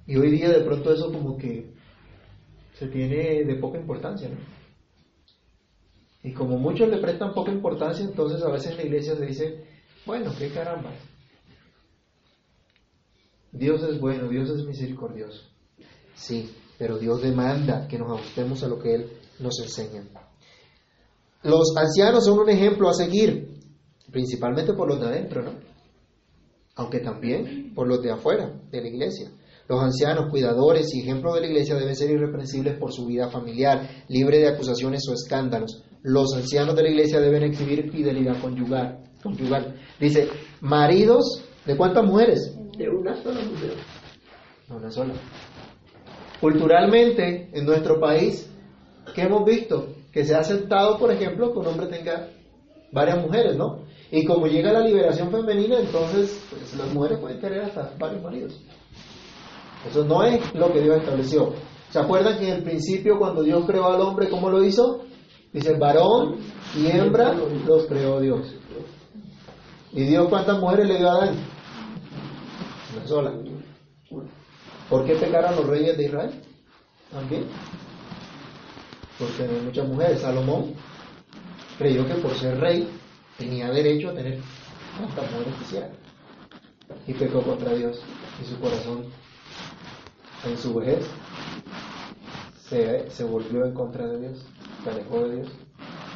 Y 0.06 0.16
hoy 0.16 0.32
día 0.32 0.50
de 0.50 0.64
pronto 0.64 0.94
eso 0.94 1.12
como 1.12 1.38
que 1.38 1.74
se 2.74 2.88
tiene 2.88 3.44
de 3.44 3.56
poca 3.56 3.80
importancia, 3.80 4.30
¿no? 4.30 4.57
Y 6.24 6.34
como 6.34 6.58
muchos 6.58 6.90
le 6.90 6.98
prestan 6.98 7.34
poca 7.34 7.52
importancia, 7.52 8.04
entonces 8.04 8.42
a 8.44 8.50
veces 8.50 8.76
la 8.76 8.84
iglesia 8.84 9.16
se 9.16 9.26
dice, 9.26 9.66
bueno, 10.06 10.32
qué 10.38 10.50
caramba. 10.50 10.92
Dios 13.52 13.82
es 13.84 14.00
bueno, 14.00 14.28
Dios 14.30 14.50
es 14.50 14.66
misericordioso. 14.66 15.44
Sí, 16.16 16.52
pero 16.78 16.98
Dios 16.98 17.22
demanda 17.22 17.88
que 17.88 17.98
nos 17.98 18.12
ajustemos 18.12 18.64
a 18.64 18.68
lo 18.68 18.80
que 18.80 18.96
Él 18.96 19.10
nos 19.40 19.60
enseña. 19.60 20.04
Los 21.44 21.76
ancianos 21.78 22.26
son 22.26 22.40
un 22.40 22.50
ejemplo 22.50 22.90
a 22.90 22.94
seguir, 22.94 23.60
principalmente 24.12 24.74
por 24.74 24.88
los 24.88 25.00
de 25.00 25.08
adentro, 25.08 25.44
¿no? 25.44 25.52
Aunque 26.76 27.00
también 27.00 27.74
por 27.74 27.88
los 27.88 28.02
de 28.02 28.12
afuera 28.12 28.52
de 28.70 28.82
la 28.82 28.88
iglesia. 28.88 29.32
Los 29.68 29.82
ancianos, 29.82 30.30
cuidadores 30.30 30.94
y 30.94 31.02
ejemplos 31.02 31.36
de 31.36 31.42
la 31.42 31.48
iglesia 31.48 31.76
deben 31.76 31.96
ser 31.96 32.10
irreprensibles 32.10 32.78
por 32.78 32.94
su 32.94 33.06
vida 33.06 33.30
familiar, 33.30 34.06
libre 34.08 34.40
de 34.40 34.48
acusaciones 34.48 35.02
o 35.10 35.14
escándalos. 35.14 35.84
Los 36.04 36.34
ancianos 36.36 36.76
de 36.76 36.84
la 36.84 36.90
iglesia 36.90 37.20
deben 37.20 37.44
exhibir 37.44 37.92
fidelidad 37.92 38.40
conyugal. 38.42 39.00
conyugal. 39.22 39.76
Dice, 40.00 40.30
maridos, 40.62 41.44
¿de 41.66 41.76
cuántas 41.76 42.06
mujeres? 42.06 42.56
De 42.78 42.90
una 42.90 43.16
sola 43.22 43.42
mujer. 43.42 43.74
De 44.68 44.76
una 44.76 44.92
sola. 44.92 45.14
Culturalmente, 46.40 47.50
en 47.52 47.66
nuestro 47.66 48.00
país, 48.00 48.50
¿qué 49.16 49.24
hemos 49.24 49.44
visto? 49.46 49.88
Que 50.12 50.24
se 50.24 50.36
ha 50.36 50.40
aceptado, 50.40 50.98
por 50.98 51.12
ejemplo, 51.12 51.52
que 51.52 51.60
un 51.60 51.68
hombre 51.68 51.88
tenga 51.88 52.30
varias 52.92 53.22
mujeres, 53.22 53.58
¿no? 53.58 53.84
Y 54.12 54.24
como 54.26 54.48
llega 54.48 54.72
la 54.72 54.80
liberación 54.80 55.32
femenina, 55.32 55.80
entonces 55.80 56.46
pues, 56.50 56.76
las 56.76 56.94
mujeres 56.94 57.20
pueden 57.20 57.40
tener 57.40 57.62
hasta 57.62 57.94
varios 58.00 58.24
maridos. 58.24 58.62
Eso 59.90 60.06
no 60.06 60.24
es 60.24 60.54
lo 60.54 60.72
que 60.72 60.82
Dios 60.82 60.98
estableció. 60.98 61.54
¿Se 61.90 62.00
acuerdan 62.00 62.38
que 62.40 62.50
en 62.50 62.56
el 62.56 62.64
principio 62.64 63.18
cuando 63.18 63.44
Dios 63.44 63.66
creó 63.66 63.88
al 63.88 64.02
hombre, 64.02 64.30
¿cómo 64.30 64.50
lo 64.50 64.64
hizo? 64.64 65.02
Dice, 65.54 65.74
varón 65.78 66.38
y 66.76 66.88
hembra 66.88 67.34
los 67.34 67.86
creó 67.86 68.20
Dios. 68.20 68.54
¿Y 69.94 70.04
Dios 70.04 70.28
cuántas 70.30 70.60
mujeres 70.60 70.88
le 70.88 70.98
dio 70.98 71.10
a 71.10 71.14
Adán? 71.14 71.36
Una 72.96 73.08
sola. 73.08 73.34
¿Por 74.90 75.06
qué 75.06 75.16
pecaron 75.16 75.56
los 75.56 75.68
reyes 75.68 75.98
de 75.98 76.06
Israel? 76.06 76.32
También. 77.12 77.46
Porque 79.18 79.44
hay 79.44 79.62
muchas 79.64 79.88
mujeres. 79.88 80.22
Salomón 80.22 80.74
creyó 81.78 82.08
que 82.08 82.16
por 82.16 82.34
ser 82.36 82.60
rey 82.60 82.88
tenía 83.38 83.72
derecho 83.72 84.10
a 84.10 84.14
tener 84.14 84.40
cuantas 84.98 85.32
mujeres 85.32 85.54
quisiera. 85.60 85.90
Y 87.08 87.14
pecó 87.14 87.42
contra 87.42 87.74
Dios. 87.74 88.00
Y 88.42 88.46
su 88.46 88.60
corazón 88.60 89.06
en 90.46 90.58
su 90.58 90.74
vejez 90.74 91.06
se, 92.70 93.24
volvió 93.24 93.66
en 93.66 93.74
contra 93.74 94.06
de 94.08 94.20
Dios, 94.20 94.46
de. 94.94 95.46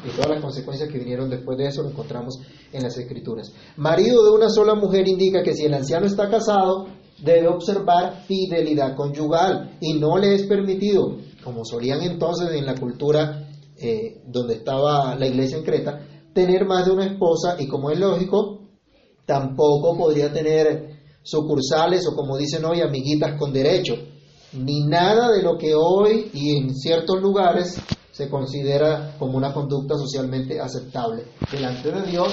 Y 0.04 0.10
todas 0.16 0.30
las 0.30 0.40
consecuencias 0.40 0.90
que 0.90 0.98
vinieron 0.98 1.30
después 1.30 1.56
de 1.56 1.66
eso 1.66 1.82
lo 1.82 1.90
encontramos 1.90 2.40
en 2.72 2.82
las 2.82 2.96
escrituras. 2.96 3.52
Marido 3.76 4.24
de 4.24 4.30
una 4.30 4.48
sola 4.48 4.74
mujer 4.74 5.06
indica 5.06 5.42
que 5.42 5.54
si 5.54 5.64
el 5.64 5.74
anciano 5.74 6.06
está 6.06 6.28
casado, 6.28 6.88
debe 7.22 7.48
observar 7.48 8.24
fidelidad 8.26 8.96
conyugal 8.96 9.76
y 9.80 9.94
no 9.94 10.18
le 10.18 10.34
es 10.34 10.42
permitido, 10.44 11.18
como 11.44 11.64
solían 11.64 12.02
entonces 12.02 12.50
en 12.52 12.66
la 12.66 12.74
cultura 12.74 13.48
eh, 13.76 14.22
donde 14.26 14.54
estaba 14.54 15.14
la 15.14 15.26
iglesia 15.26 15.58
en 15.58 15.64
Creta, 15.64 16.00
tener 16.32 16.64
más 16.66 16.86
de 16.86 16.92
una 16.92 17.06
esposa 17.06 17.56
y 17.58 17.68
como 17.68 17.90
es 17.90 17.98
lógico, 17.98 18.60
tampoco 19.24 19.96
podría 19.96 20.32
tener 20.32 21.00
sucursales 21.22 22.06
o 22.08 22.16
como 22.16 22.36
dicen 22.36 22.64
hoy, 22.64 22.80
amiguitas 22.80 23.38
con 23.38 23.52
derecho, 23.52 23.94
ni 24.52 24.84
nada 24.84 25.30
de 25.30 25.42
lo 25.42 25.56
que 25.56 25.74
hoy 25.74 26.30
y 26.34 26.56
en 26.56 26.74
ciertos 26.74 27.20
lugares 27.22 27.80
se 28.12 28.28
considera 28.28 29.16
como 29.18 29.38
una 29.38 29.52
conducta 29.52 29.96
socialmente 29.96 30.60
aceptable. 30.60 31.24
Delante 31.50 31.90
de 31.90 32.02
Dios 32.02 32.28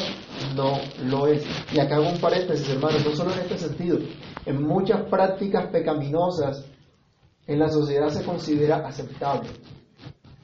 no 0.56 0.78
lo 1.06 1.28
es. 1.28 1.44
Y 1.74 1.80
acá 1.80 1.96
hago 1.96 2.10
un 2.10 2.20
paréntesis, 2.20 2.70
hermanos, 2.70 3.04
no 3.06 3.16
solo 3.16 3.32
en 3.32 3.40
este 3.40 3.58
sentido. 3.58 3.98
En 4.46 4.62
muchas 4.62 5.10
prácticas 5.10 5.68
pecaminosas 5.72 6.66
en 7.48 7.60
la 7.60 7.70
sociedad 7.70 8.10
se 8.10 8.26
considera 8.26 8.86
aceptable. 8.86 9.50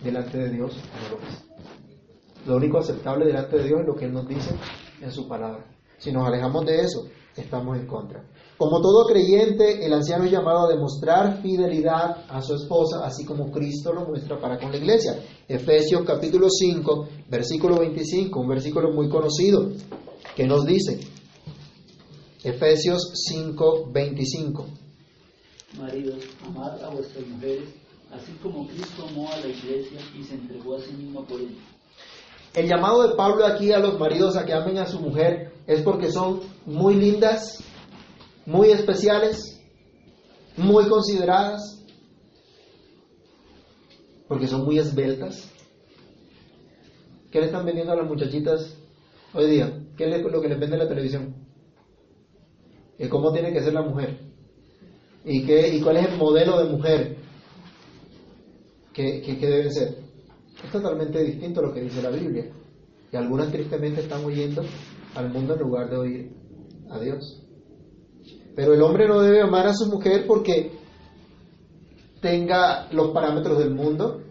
Delante 0.01 0.37
de 0.37 0.49
Dios 0.51 0.73
no 0.73 1.17
lo 1.17 1.23
es. 1.27 2.47
Lo 2.47 2.55
único 2.55 2.77
aceptable 2.77 3.25
delante 3.25 3.57
de 3.57 3.63
Dios 3.65 3.81
es 3.81 3.87
lo 3.87 3.95
que 3.95 4.05
Él 4.05 4.13
nos 4.13 4.27
dice 4.27 4.55
en 5.01 5.11
su 5.11 5.27
palabra. 5.27 5.65
Si 5.97 6.13
nos 6.13 6.25
alejamos 6.25 6.65
de 6.65 6.79
eso, 6.79 7.07
estamos 7.35 7.77
en 7.77 7.87
contra. 7.87 8.23
Como 8.57 8.79
todo 8.79 9.05
creyente, 9.05 9.85
el 9.85 9.91
anciano 9.91 10.23
es 10.23 10.31
llamado 10.31 10.65
a 10.65 10.69
demostrar 10.69 11.41
fidelidad 11.41 12.25
a 12.29 12.41
su 12.41 12.55
esposa, 12.55 13.05
así 13.05 13.25
como 13.25 13.51
Cristo 13.51 13.91
lo 13.91 14.05
muestra 14.05 14.39
para 14.39 14.57
con 14.57 14.71
la 14.71 14.77
iglesia. 14.77 15.19
Efesios 15.45 16.03
capítulo 16.05 16.47
5, 16.49 17.07
versículo 17.29 17.79
25, 17.79 18.39
un 18.39 18.47
versículo 18.47 18.93
muy 18.93 19.09
conocido, 19.09 19.71
que 20.37 20.45
nos 20.45 20.65
dice, 20.65 21.01
Efesios 22.45 23.11
5, 23.27 23.89
25. 23.91 24.65
Maridos, 25.77 26.23
amad 26.45 26.81
a 26.81 26.89
vuestras 26.91 27.27
mujeres, 27.27 27.67
así 28.09 28.31
como 28.41 28.67
Cristo 28.67 29.05
amó 29.09 29.29
a 29.33 29.37
la 29.37 29.47
iglesia 29.47 29.99
y 30.17 30.23
se 30.23 30.35
entregó 30.35 30.75
a 30.75 30.79
sí 30.79 30.93
mismo 30.93 31.25
por 31.25 31.41
ella. 31.41 31.59
El 32.53 32.69
llamado 32.69 33.05
de 33.05 33.15
Pablo 33.15 33.45
aquí 33.45 33.73
a 33.73 33.79
los 33.79 33.99
maridos 33.99 34.37
a 34.37 34.45
que 34.45 34.53
amen 34.53 34.77
a 34.77 34.85
su 34.85 35.01
mujer 35.01 35.51
es 35.67 35.81
porque 35.81 36.09
son 36.09 36.39
muy 36.65 36.95
lindas, 36.95 37.61
muy 38.45 38.69
especiales, 38.69 39.59
muy 40.57 40.87
consideradas, 40.87 41.83
porque 44.27 44.47
son 44.47 44.65
muy 44.65 44.77
esbeltas. 44.79 45.51
¿Qué 47.31 47.39
le 47.39 47.47
están 47.47 47.65
vendiendo 47.65 47.93
a 47.93 47.97
las 47.97 48.07
muchachitas 48.07 48.77
hoy 49.33 49.49
día? 49.49 49.81
¿Qué 49.97 50.09
es 50.09 50.21
lo 50.23 50.41
que 50.41 50.49
les 50.49 50.59
vende 50.59 50.77
la 50.77 50.87
televisión? 50.87 51.35
¿Y 52.97 53.07
cómo 53.09 53.31
tiene 53.33 53.51
que 53.51 53.61
ser 53.61 53.73
la 53.73 53.81
mujer? 53.81 54.19
¿Y, 55.25 55.45
qué, 55.45 55.75
y 55.75 55.81
cuál 55.81 55.97
es 55.97 56.07
el 56.07 56.17
modelo 56.17 56.63
de 56.63 56.71
mujer 56.71 57.17
que, 58.93 59.21
que, 59.21 59.37
que 59.37 59.47
deben 59.47 59.71
ser? 59.71 59.97
Es 60.63 60.71
totalmente 60.71 61.21
distinto 61.23 61.59
a 61.59 61.63
lo 61.63 61.73
que 61.73 61.81
dice 61.81 62.01
la 62.01 62.09
Biblia. 62.09 62.49
Y 63.11 63.17
algunas 63.17 63.51
tristemente 63.51 64.01
están 64.01 64.23
oyendo 64.23 64.63
al 65.15 65.31
mundo 65.31 65.55
en 65.55 65.59
lugar 65.59 65.89
de 65.89 65.97
oír 65.97 66.31
a 66.89 66.99
Dios. 66.99 67.44
Pero 68.55 68.73
el 68.73 68.81
hombre 68.81 69.07
no 69.07 69.21
debe 69.21 69.41
amar 69.41 69.67
a 69.67 69.73
su 69.73 69.87
mujer 69.87 70.25
porque 70.25 70.71
tenga 72.21 72.87
los 72.91 73.11
parámetros 73.11 73.59
del 73.59 73.75
mundo, 73.75 74.21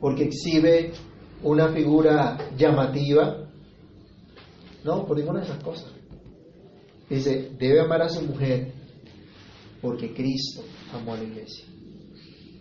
porque 0.00 0.24
exhibe 0.24 0.92
una 1.42 1.68
figura 1.68 2.36
llamativa. 2.56 3.48
No, 4.84 5.06
por 5.06 5.16
ninguna 5.16 5.40
de 5.40 5.46
esas 5.46 5.62
cosas. 5.62 5.92
Dice, 7.08 7.52
debe 7.58 7.80
amar 7.80 8.02
a 8.02 8.08
su 8.08 8.22
mujer 8.22 8.72
porque 9.80 10.12
Cristo 10.12 10.62
amó 10.92 11.14
a 11.14 11.16
la 11.16 11.24
iglesia. 11.24 11.64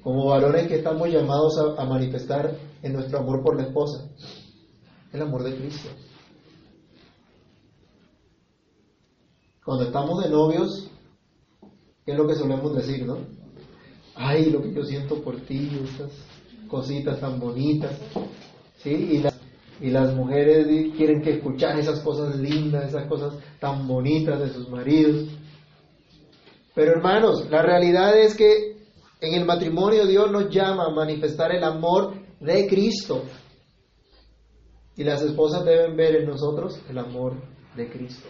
Como 0.02 0.28
valores 0.28 0.68
que 0.68 0.76
estamos 0.76 1.10
llamados 1.10 1.54
a, 1.60 1.82
a 1.82 1.86
manifestar 1.86 2.56
en 2.82 2.94
nuestro 2.94 3.20
amor 3.20 3.44
por 3.44 3.58
la 3.58 3.68
esposa, 3.68 4.10
el 5.12 5.22
amor 5.22 5.44
de 5.44 5.56
Cristo. 5.56 5.90
Cuando 9.68 9.84
estamos 9.84 10.24
de 10.24 10.30
novios, 10.30 10.90
¿qué 12.06 12.14
es 12.14 12.18
lo 12.18 12.26
que 12.26 12.36
solemos 12.36 12.74
decir, 12.74 13.06
no? 13.06 13.18
Ay, 14.16 14.50
lo 14.50 14.62
que 14.62 14.74
yo 14.74 14.82
siento 14.86 15.22
por 15.22 15.42
ti, 15.42 15.70
esas 15.84 16.10
cositas 16.70 17.20
tan 17.20 17.38
bonitas, 17.38 17.92
¿sí? 18.78 18.92
Y, 18.92 19.18
la, 19.18 19.34
y 19.82 19.90
las 19.90 20.16
mujeres 20.16 20.68
quieren 20.96 21.22
que 21.22 21.32
escuchar 21.32 21.78
esas 21.78 22.00
cosas 22.00 22.38
lindas, 22.38 22.88
esas 22.88 23.08
cosas 23.08 23.34
tan 23.60 23.86
bonitas 23.86 24.40
de 24.40 24.54
sus 24.54 24.70
maridos. 24.70 25.28
Pero 26.74 26.94
hermanos, 26.94 27.50
la 27.52 27.62
realidad 27.62 28.18
es 28.18 28.36
que 28.36 28.78
en 29.20 29.34
el 29.34 29.44
matrimonio 29.44 30.08
Dios 30.08 30.32
nos 30.32 30.50
llama 30.50 30.86
a 30.86 30.92
manifestar 30.92 31.52
el 31.52 31.66
amor 31.66 32.14
de 32.40 32.68
Cristo. 32.70 33.22
Y 34.96 35.04
las 35.04 35.22
esposas 35.24 35.66
deben 35.66 35.98
ver 35.98 36.16
en 36.22 36.30
nosotros 36.30 36.80
el 36.88 37.00
amor 37.00 37.34
de 37.76 37.90
Cristo. 37.90 38.30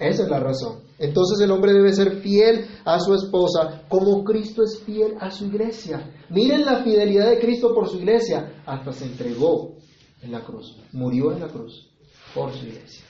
Esa 0.00 0.22
es 0.22 0.30
la 0.30 0.40
razón. 0.40 0.80
Entonces 0.98 1.38
el 1.40 1.50
hombre 1.50 1.74
debe 1.74 1.92
ser 1.92 2.22
fiel 2.22 2.66
a 2.86 2.98
su 2.98 3.14
esposa 3.14 3.82
como 3.86 4.24
Cristo 4.24 4.62
es 4.62 4.82
fiel 4.82 5.14
a 5.20 5.30
su 5.30 5.44
iglesia. 5.44 6.10
Miren 6.30 6.64
la 6.64 6.82
fidelidad 6.82 7.28
de 7.28 7.38
Cristo 7.38 7.74
por 7.74 7.86
su 7.86 7.98
iglesia. 7.98 8.62
Hasta 8.64 8.92
se 8.92 9.04
entregó 9.04 9.76
en 10.22 10.32
la 10.32 10.42
cruz. 10.42 10.74
Murió 10.92 11.32
en 11.32 11.40
la 11.40 11.48
cruz 11.48 11.90
por 12.34 12.50
su 12.52 12.64
iglesia. 12.64 13.04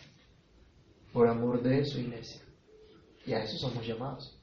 Por 1.13 1.29
amor 1.29 1.63
de 1.63 1.85
su 1.85 2.01
iglesia. 2.01 2.43
Y 3.25 3.35
a 3.35 3.45
eso 3.45 3.57
somos 3.57 3.87
llamados. 3.87 4.37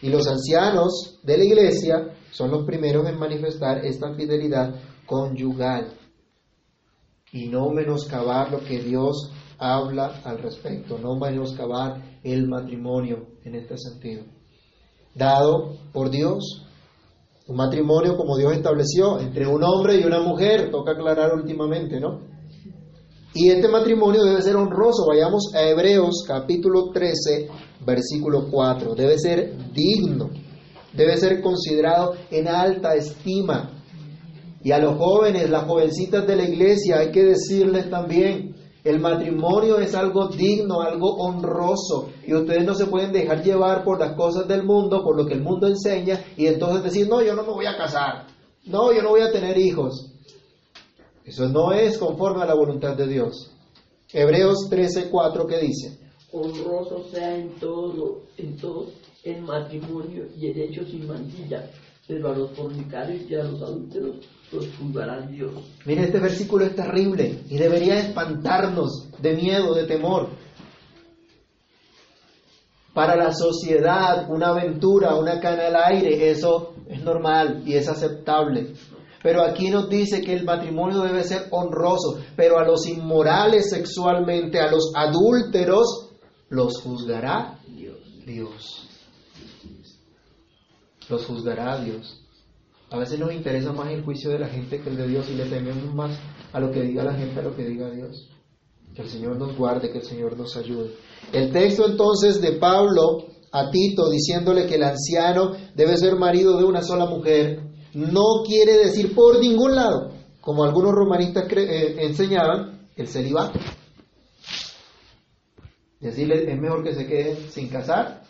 Y 0.00 0.08
los 0.08 0.28
ancianos 0.28 1.18
de 1.24 1.38
la 1.38 1.44
iglesia 1.44 2.14
son 2.30 2.52
los 2.52 2.64
primeros 2.64 3.08
en 3.08 3.18
manifestar 3.18 3.84
esta 3.84 4.14
fidelidad 4.14 4.80
conyugal 5.04 5.92
y 7.32 7.48
no 7.48 7.70
menoscabar 7.70 8.52
lo 8.52 8.60
que 8.60 8.78
Dios 8.78 9.32
habla 9.62 10.20
al 10.24 10.38
respecto, 10.38 10.98
no 10.98 11.16
menoscabar 11.16 12.18
el 12.24 12.48
matrimonio 12.48 13.28
en 13.44 13.54
este 13.54 13.78
sentido. 13.78 14.24
Dado 15.14 15.76
por 15.92 16.10
Dios, 16.10 16.66
un 17.46 17.56
matrimonio 17.56 18.16
como 18.16 18.36
Dios 18.36 18.54
estableció 18.54 19.20
entre 19.20 19.46
un 19.46 19.62
hombre 19.62 20.00
y 20.00 20.04
una 20.04 20.20
mujer, 20.20 20.70
toca 20.70 20.92
aclarar 20.92 21.32
últimamente, 21.32 22.00
¿no? 22.00 22.20
Y 23.34 23.50
este 23.50 23.68
matrimonio 23.68 24.24
debe 24.24 24.42
ser 24.42 24.56
honroso. 24.56 25.06
Vayamos 25.08 25.54
a 25.54 25.62
Hebreos 25.62 26.24
capítulo 26.26 26.90
13, 26.92 27.48
versículo 27.86 28.48
4. 28.50 28.94
Debe 28.94 29.18
ser 29.18 29.54
digno, 29.72 30.28
debe 30.92 31.16
ser 31.16 31.40
considerado 31.40 32.14
en 32.30 32.48
alta 32.48 32.94
estima. 32.94 33.70
Y 34.64 34.72
a 34.72 34.78
los 34.78 34.98
jóvenes, 34.98 35.48
las 35.48 35.64
jovencitas 35.64 36.26
de 36.26 36.36
la 36.36 36.44
iglesia, 36.44 36.98
hay 36.98 37.10
que 37.10 37.24
decirles 37.24 37.88
también, 37.90 38.51
el 38.84 38.98
matrimonio 38.98 39.78
es 39.78 39.94
algo 39.94 40.28
digno, 40.28 40.80
algo 40.80 41.14
honroso, 41.16 42.10
y 42.26 42.34
ustedes 42.34 42.64
no 42.64 42.74
se 42.74 42.86
pueden 42.86 43.12
dejar 43.12 43.42
llevar 43.42 43.84
por 43.84 44.00
las 44.00 44.14
cosas 44.16 44.48
del 44.48 44.64
mundo, 44.64 45.02
por 45.04 45.16
lo 45.16 45.26
que 45.26 45.34
el 45.34 45.42
mundo 45.42 45.68
enseña, 45.68 46.24
y 46.36 46.46
entonces 46.46 46.82
decir, 46.82 47.08
no, 47.08 47.22
yo 47.22 47.34
no 47.34 47.42
me 47.42 47.52
voy 47.52 47.66
a 47.66 47.76
casar, 47.76 48.26
no, 48.64 48.92
yo 48.92 49.02
no 49.02 49.10
voy 49.10 49.20
a 49.20 49.32
tener 49.32 49.56
hijos. 49.58 50.08
Eso 51.24 51.48
no 51.48 51.72
es 51.72 51.98
conforme 51.98 52.42
a 52.42 52.46
la 52.46 52.54
voluntad 52.54 52.96
de 52.96 53.06
Dios. 53.06 53.52
Hebreos 54.12 54.68
13:4 54.68 55.46
que 55.46 55.58
dice, 55.58 55.98
honroso 56.32 57.04
sea 57.10 57.36
en 57.36 57.50
todo, 57.60 58.22
en 58.36 58.56
todo 58.56 58.86
el 59.22 59.42
matrimonio 59.42 60.26
y 60.36 60.48
el 60.48 60.60
hecho 60.60 60.84
sin 60.84 61.08
pero 62.08 62.32
a 62.32 62.36
los 62.36 62.50
fornicarios 62.50 63.30
y 63.30 63.34
a 63.36 63.44
los 63.44 63.62
adúlteros 63.62 64.16
los 64.52 64.68
juzgará 64.76 65.20
Dios. 65.26 65.52
Mire, 65.84 66.04
este 66.04 66.20
versículo 66.20 66.64
es 66.64 66.76
terrible 66.76 67.40
y 67.48 67.56
debería 67.56 67.98
espantarnos 67.98 69.08
de 69.18 69.34
miedo, 69.34 69.74
de 69.74 69.84
temor. 69.84 70.28
Para 72.92 73.16
la 73.16 73.32
sociedad, 73.32 74.28
una 74.28 74.48
aventura, 74.48 75.14
una 75.14 75.40
cana 75.40 75.68
al 75.68 75.76
aire, 75.76 76.30
eso 76.30 76.74
es 76.86 77.02
normal 77.02 77.62
y 77.64 77.74
es 77.74 77.88
aceptable. 77.88 78.74
Pero 79.22 79.42
aquí 79.42 79.70
nos 79.70 79.88
dice 79.88 80.20
que 80.20 80.34
el 80.34 80.44
matrimonio 80.44 81.00
debe 81.00 81.24
ser 81.24 81.46
honroso, 81.50 82.18
pero 82.36 82.58
a 82.58 82.64
los 82.64 82.86
inmorales 82.86 83.70
sexualmente, 83.70 84.60
a 84.60 84.70
los 84.70 84.92
adúlteros, 84.94 86.10
los 86.50 86.82
juzgará 86.82 87.58
Dios. 87.66 87.98
Dios. 88.26 88.88
Los 91.08 91.24
juzgará 91.24 91.78
Dios. 91.82 92.21
A 92.92 92.98
veces 92.98 93.18
nos 93.18 93.32
interesa 93.32 93.72
más 93.72 93.90
el 93.90 94.04
juicio 94.04 94.30
de 94.30 94.38
la 94.38 94.48
gente 94.48 94.78
que 94.78 94.90
el 94.90 94.98
de 94.98 95.08
Dios 95.08 95.26
y 95.30 95.34
le 95.34 95.46
tememos 95.46 95.94
más 95.94 96.18
a 96.52 96.60
lo 96.60 96.70
que 96.70 96.82
diga 96.82 97.02
la 97.02 97.14
gente, 97.14 97.40
a 97.40 97.42
lo 97.42 97.56
que 97.56 97.64
diga 97.64 97.90
Dios. 97.90 98.28
Que 98.94 99.00
el 99.00 99.08
Señor 99.08 99.38
nos 99.38 99.56
guarde, 99.56 99.90
que 99.90 99.98
el 99.98 100.04
Señor 100.04 100.36
nos 100.36 100.54
ayude. 100.58 100.94
El 101.32 101.50
texto 101.52 101.88
entonces 101.88 102.42
de 102.42 102.52
Pablo 102.52 103.24
a 103.50 103.70
Tito 103.70 104.10
diciéndole 104.10 104.66
que 104.66 104.74
el 104.74 104.82
anciano 104.82 105.52
debe 105.74 105.96
ser 105.96 106.16
marido 106.16 106.58
de 106.58 106.64
una 106.64 106.82
sola 106.82 107.06
mujer, 107.06 107.62
no 107.94 108.42
quiere 108.46 108.76
decir 108.76 109.14
por 109.14 109.40
ningún 109.40 109.74
lado, 109.74 110.12
como 110.42 110.62
algunos 110.62 110.92
romanistas 110.92 111.50
eh, 111.50 111.96
enseñaban, 111.98 112.88
el 112.94 113.08
celibato. 113.08 113.58
Decirle, 115.98 116.52
es 116.52 116.60
mejor 116.60 116.84
que 116.84 116.94
se 116.94 117.06
quede 117.06 117.36
sin 117.48 117.68
casar 117.68 118.22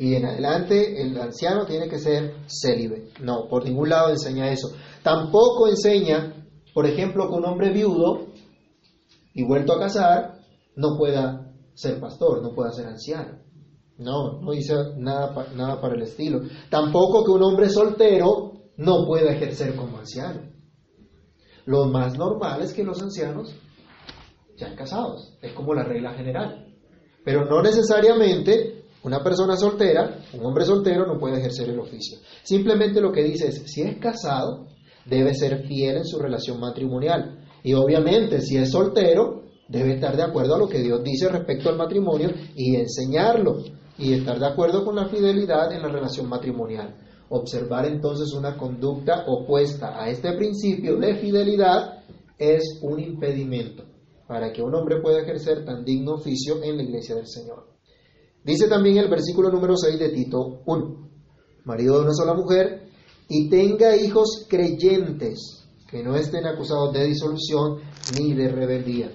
Y 0.00 0.14
en 0.14 0.24
adelante 0.24 1.02
el 1.02 1.14
anciano 1.20 1.66
tiene 1.66 1.86
que 1.86 1.98
ser 1.98 2.32
célibe. 2.46 3.10
No, 3.20 3.46
por 3.50 3.66
ningún 3.66 3.90
lado 3.90 4.08
enseña 4.08 4.50
eso. 4.50 4.68
Tampoco 5.02 5.68
enseña, 5.68 6.42
por 6.72 6.86
ejemplo, 6.86 7.28
que 7.28 7.34
un 7.34 7.44
hombre 7.44 7.70
viudo 7.70 8.28
y 9.34 9.44
vuelto 9.44 9.74
a 9.74 9.78
casar 9.78 10.38
no 10.74 10.96
pueda 10.96 11.52
ser 11.74 12.00
pastor, 12.00 12.42
no 12.42 12.54
pueda 12.54 12.72
ser 12.72 12.86
anciano. 12.86 13.40
No, 13.98 14.40
no 14.40 14.52
dice 14.52 14.74
nada, 14.96 15.34
nada 15.54 15.78
para 15.82 15.96
el 15.96 16.02
estilo. 16.02 16.40
Tampoco 16.70 17.22
que 17.22 17.32
un 17.32 17.42
hombre 17.42 17.68
soltero 17.68 18.52
no 18.78 19.04
pueda 19.06 19.32
ejercer 19.32 19.76
como 19.76 19.98
anciano. 19.98 20.50
Lo 21.66 21.84
más 21.84 22.16
normal 22.16 22.62
es 22.62 22.72
que 22.72 22.84
los 22.84 23.02
ancianos 23.02 23.54
sean 24.56 24.74
casados, 24.76 25.36
es 25.42 25.52
como 25.52 25.74
la 25.74 25.84
regla 25.84 26.14
general. 26.14 26.74
Pero 27.22 27.44
no 27.44 27.60
necesariamente 27.60 28.79
una 29.02 29.22
persona 29.22 29.56
soltera, 29.56 30.18
un 30.34 30.44
hombre 30.44 30.64
soltero 30.64 31.06
no 31.06 31.18
puede 31.18 31.38
ejercer 31.38 31.70
el 31.70 31.78
oficio. 31.78 32.18
Simplemente 32.42 33.00
lo 33.00 33.12
que 33.12 33.22
dice 33.22 33.48
es, 33.48 33.62
si 33.66 33.80
es 33.82 33.98
casado, 33.98 34.66
debe 35.06 35.34
ser 35.34 35.66
fiel 35.66 35.98
en 35.98 36.04
su 36.04 36.18
relación 36.18 36.60
matrimonial. 36.60 37.46
Y 37.62 37.72
obviamente, 37.72 38.40
si 38.42 38.56
es 38.56 38.70
soltero, 38.70 39.44
debe 39.68 39.94
estar 39.94 40.16
de 40.16 40.22
acuerdo 40.22 40.54
a 40.54 40.58
lo 40.58 40.68
que 40.68 40.80
Dios 40.80 41.02
dice 41.02 41.28
respecto 41.28 41.70
al 41.70 41.78
matrimonio 41.78 42.30
y 42.54 42.76
enseñarlo. 42.76 43.62
Y 43.96 44.14
estar 44.14 44.38
de 44.38 44.46
acuerdo 44.46 44.84
con 44.84 44.96
la 44.96 45.08
fidelidad 45.08 45.72
en 45.72 45.82
la 45.82 45.88
relación 45.88 46.28
matrimonial. 46.28 46.96
Observar 47.28 47.86
entonces 47.86 48.32
una 48.32 48.56
conducta 48.56 49.24
opuesta 49.26 50.02
a 50.02 50.08
este 50.08 50.32
principio 50.32 50.96
de 50.96 51.16
fidelidad 51.16 52.02
es 52.38 52.80
un 52.82 52.98
impedimento 52.98 53.84
para 54.26 54.52
que 54.52 54.62
un 54.62 54.74
hombre 54.74 55.00
pueda 55.00 55.20
ejercer 55.20 55.64
tan 55.64 55.84
digno 55.84 56.14
oficio 56.14 56.62
en 56.62 56.76
la 56.76 56.82
iglesia 56.82 57.14
del 57.14 57.26
Señor. 57.26 57.66
Dice 58.44 58.68
también 58.68 58.96
el 58.96 59.08
versículo 59.08 59.50
número 59.50 59.76
6 59.76 59.98
de 59.98 60.08
Tito 60.10 60.62
1, 60.64 61.08
marido 61.64 61.98
de 61.98 62.04
una 62.04 62.14
sola 62.14 62.34
mujer, 62.34 62.88
y 63.28 63.48
tenga 63.50 63.96
hijos 63.96 64.46
creyentes, 64.48 65.66
que 65.88 66.02
no 66.02 66.16
estén 66.16 66.46
acusados 66.46 66.92
de 66.92 67.04
disolución 67.04 67.80
ni 68.18 68.32
de 68.34 68.48
rebeldía. 68.48 69.12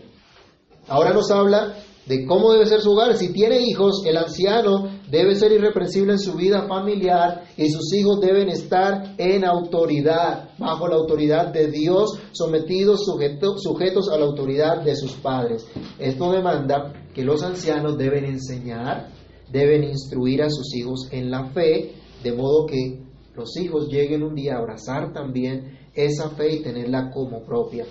Ahora 0.87 1.11
nos 1.11 1.31
habla 1.31 1.75
de 2.05 2.25
cómo 2.25 2.51
debe 2.51 2.67
ser 2.67 2.81
su 2.81 2.91
hogar. 2.91 3.17
Si 3.17 3.33
tiene 3.33 3.59
hijos, 3.61 4.03
el 4.05 4.17
anciano 4.17 4.89
debe 5.09 5.35
ser 5.35 5.51
irreprensible 5.51 6.13
en 6.13 6.19
su 6.19 6.33
vida 6.33 6.67
familiar 6.67 7.45
y 7.57 7.69
sus 7.71 7.91
hijos 7.93 8.21
deben 8.21 8.49
estar 8.49 9.15
en 9.17 9.43
autoridad, 9.43 10.49
bajo 10.59 10.87
la 10.87 10.95
autoridad 10.95 11.47
de 11.51 11.71
Dios, 11.71 12.19
sometidos, 12.31 13.05
sujetos 13.05 14.09
a 14.11 14.17
la 14.17 14.25
autoridad 14.25 14.83
de 14.83 14.95
sus 14.95 15.13
padres. 15.13 15.65
Esto 15.97 16.31
demanda 16.31 16.93
que 17.15 17.23
los 17.23 17.41
ancianos 17.43 17.97
deben 17.97 18.25
enseñar, 18.25 19.07
deben 19.49 19.85
instruir 19.85 20.43
a 20.43 20.49
sus 20.49 20.75
hijos 20.75 21.07
en 21.11 21.31
la 21.31 21.45
fe, 21.45 21.93
de 22.21 22.33
modo 22.33 22.65
que 22.65 22.99
los 23.33 23.55
hijos 23.57 23.87
lleguen 23.87 24.21
un 24.21 24.35
día 24.35 24.55
a 24.55 24.59
abrazar 24.59 25.13
también 25.13 25.79
esa 25.93 26.29
fe 26.31 26.55
y 26.55 26.61
tenerla 26.61 27.09
como 27.11 27.45
propia. 27.45 27.85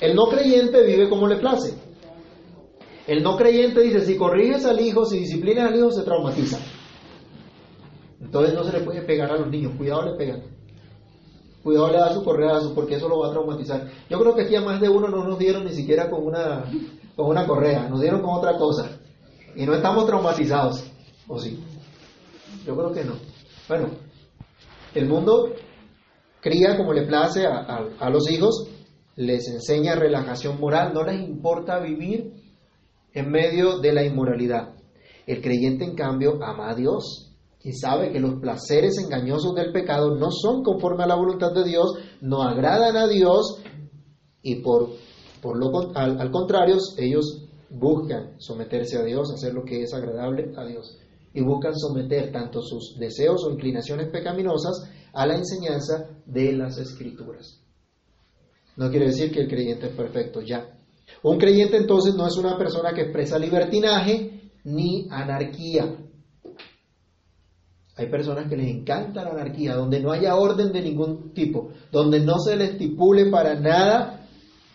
El 0.00 0.14
no 0.14 0.26
creyente 0.26 0.84
vive 0.84 1.08
como 1.08 1.26
le 1.26 1.36
place. 1.36 1.74
El 3.06 3.22
no 3.22 3.38
creyente 3.38 3.80
dice, 3.80 4.04
si 4.04 4.16
corriges 4.16 4.66
al 4.66 4.78
hijo, 4.78 5.06
si 5.06 5.20
disciplinas 5.20 5.70
al 5.70 5.78
hijo, 5.78 5.90
se 5.90 6.02
traumatiza. 6.02 6.58
Entonces 8.20 8.54
no 8.54 8.62
se 8.62 8.78
le 8.78 8.84
puede 8.84 9.02
pegar 9.02 9.32
a 9.32 9.38
los 9.38 9.48
niños, 9.48 9.72
cuidado 9.78 10.04
le 10.04 10.18
pegan. 10.18 10.42
Cuidado 11.62 11.90
le 11.90 11.98
da 11.98 12.12
su 12.12 12.22
correazo 12.22 12.74
porque 12.74 12.96
eso 12.96 13.08
lo 13.08 13.20
va 13.20 13.28
a 13.28 13.30
traumatizar. 13.30 13.88
Yo 14.10 14.18
creo 14.20 14.34
que 14.34 14.42
aquí 14.42 14.54
a 14.54 14.60
más 14.60 14.82
de 14.82 14.90
uno 14.90 15.08
no 15.08 15.24
nos 15.24 15.38
dieron 15.38 15.64
ni 15.64 15.72
siquiera 15.72 16.10
con 16.10 16.26
una, 16.26 16.66
con 17.18 17.26
una 17.26 17.48
correa, 17.48 17.88
nos 17.88 18.00
dieron 18.00 18.22
con 18.22 18.30
otra 18.30 18.56
cosa. 18.56 18.96
Y 19.56 19.66
no 19.66 19.74
estamos 19.74 20.06
traumatizados, 20.06 20.84
¿o 21.26 21.36
sí? 21.36 21.58
Yo 22.64 22.76
creo 22.76 22.92
que 22.92 23.04
no. 23.04 23.14
Bueno, 23.68 23.88
el 24.94 25.08
mundo 25.08 25.52
cría 26.40 26.76
como 26.76 26.92
le 26.92 27.08
place 27.08 27.44
a, 27.44 27.88
a 27.98 28.08
los 28.10 28.30
hijos, 28.30 28.68
les 29.16 29.48
enseña 29.48 29.96
relajación 29.96 30.60
moral, 30.60 30.92
no 30.94 31.02
les 31.02 31.20
importa 31.20 31.80
vivir 31.80 32.34
en 33.12 33.30
medio 33.32 33.80
de 33.80 33.92
la 33.92 34.04
inmoralidad. 34.04 34.76
El 35.26 35.42
creyente, 35.42 35.84
en 35.84 35.96
cambio, 35.96 36.38
ama 36.40 36.70
a 36.70 36.76
Dios 36.76 37.34
y 37.64 37.72
sabe 37.72 38.12
que 38.12 38.20
los 38.20 38.34
placeres 38.40 38.96
engañosos 38.96 39.56
del 39.56 39.72
pecado 39.72 40.14
no 40.14 40.30
son 40.30 40.62
conforme 40.62 41.02
a 41.02 41.08
la 41.08 41.16
voluntad 41.16 41.52
de 41.52 41.64
Dios, 41.64 41.94
no 42.20 42.44
agradan 42.44 42.96
a 42.96 43.08
Dios 43.08 43.60
y 44.40 44.62
por, 44.62 44.90
por 45.40 45.58
lo, 45.58 45.96
al, 45.96 46.20
al 46.20 46.30
contrario, 46.30 46.76
ellos 46.96 47.48
buscan 47.70 48.34
someterse 48.38 48.98
a 48.98 49.04
Dios, 49.04 49.32
hacer 49.32 49.54
lo 49.54 49.64
que 49.64 49.82
es 49.82 49.92
agradable 49.92 50.52
a 50.56 50.64
Dios 50.64 50.98
y 51.34 51.42
buscan 51.42 51.74
someter 51.76 52.32
tanto 52.32 52.62
sus 52.62 52.96
deseos 52.98 53.44
o 53.44 53.50
inclinaciones 53.50 54.08
pecaminosas 54.08 54.90
a 55.12 55.26
la 55.26 55.36
enseñanza 55.36 56.08
de 56.26 56.52
las 56.52 56.78
escrituras. 56.78 57.60
No 58.76 58.90
quiere 58.90 59.06
decir 59.06 59.30
que 59.30 59.40
el 59.40 59.48
creyente 59.48 59.86
es 59.86 59.92
perfecto, 59.92 60.40
ya, 60.40 60.78
un 61.22 61.38
creyente 61.38 61.76
entonces 61.76 62.14
no 62.14 62.26
es 62.26 62.36
una 62.36 62.56
persona 62.56 62.92
que 62.92 63.02
expresa 63.02 63.38
libertinaje 63.38 64.50
ni 64.64 65.08
anarquía. 65.10 65.96
Hay 67.96 68.08
personas 68.08 68.48
que 68.48 68.56
les 68.56 68.68
encanta 68.68 69.24
la 69.24 69.30
anarquía, 69.30 69.74
donde 69.74 70.00
no 70.00 70.12
haya 70.12 70.36
orden 70.36 70.72
de 70.72 70.82
ningún 70.82 71.32
tipo, 71.32 71.70
donde 71.90 72.20
no 72.20 72.38
se 72.38 72.56
les 72.56 72.70
estipule 72.70 73.26
para 73.26 73.58
nada 73.58 74.17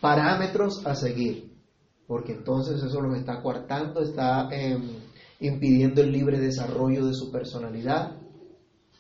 parámetros 0.04 0.86
a 0.86 0.96
seguir, 0.96 1.50
porque 2.06 2.34
entonces 2.34 2.84
eso 2.84 3.00
los 3.00 3.18
está 3.18 3.42
coartando, 3.42 4.02
está 4.02 4.50
em, 4.52 5.00
impidiendo 5.40 6.02
el 6.02 6.12
libre 6.12 6.42
desarrollo 6.42 7.06
de 7.06 7.14
su 7.14 7.32
personalidad 7.32 8.18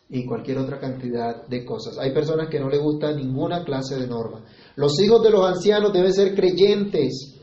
y 0.07 0.25
cualquier 0.25 0.59
otra 0.59 0.79
cantidad 0.79 1.45
de 1.45 1.65
cosas. 1.65 1.97
Hay 1.99 2.13
personas 2.13 2.47
que 2.47 2.57
no 2.57 2.69
les 2.69 2.79
gusta 2.79 3.13
ninguna 3.13 3.65
clase 3.65 3.97
de 3.97 4.07
norma. 4.07 4.45
Los 4.77 4.97
hijos 5.01 5.21
de 5.23 5.31
los 5.31 5.45
ancianos 5.45 5.91
deben 5.91 6.13
ser 6.13 6.35
creyentes, 6.35 7.37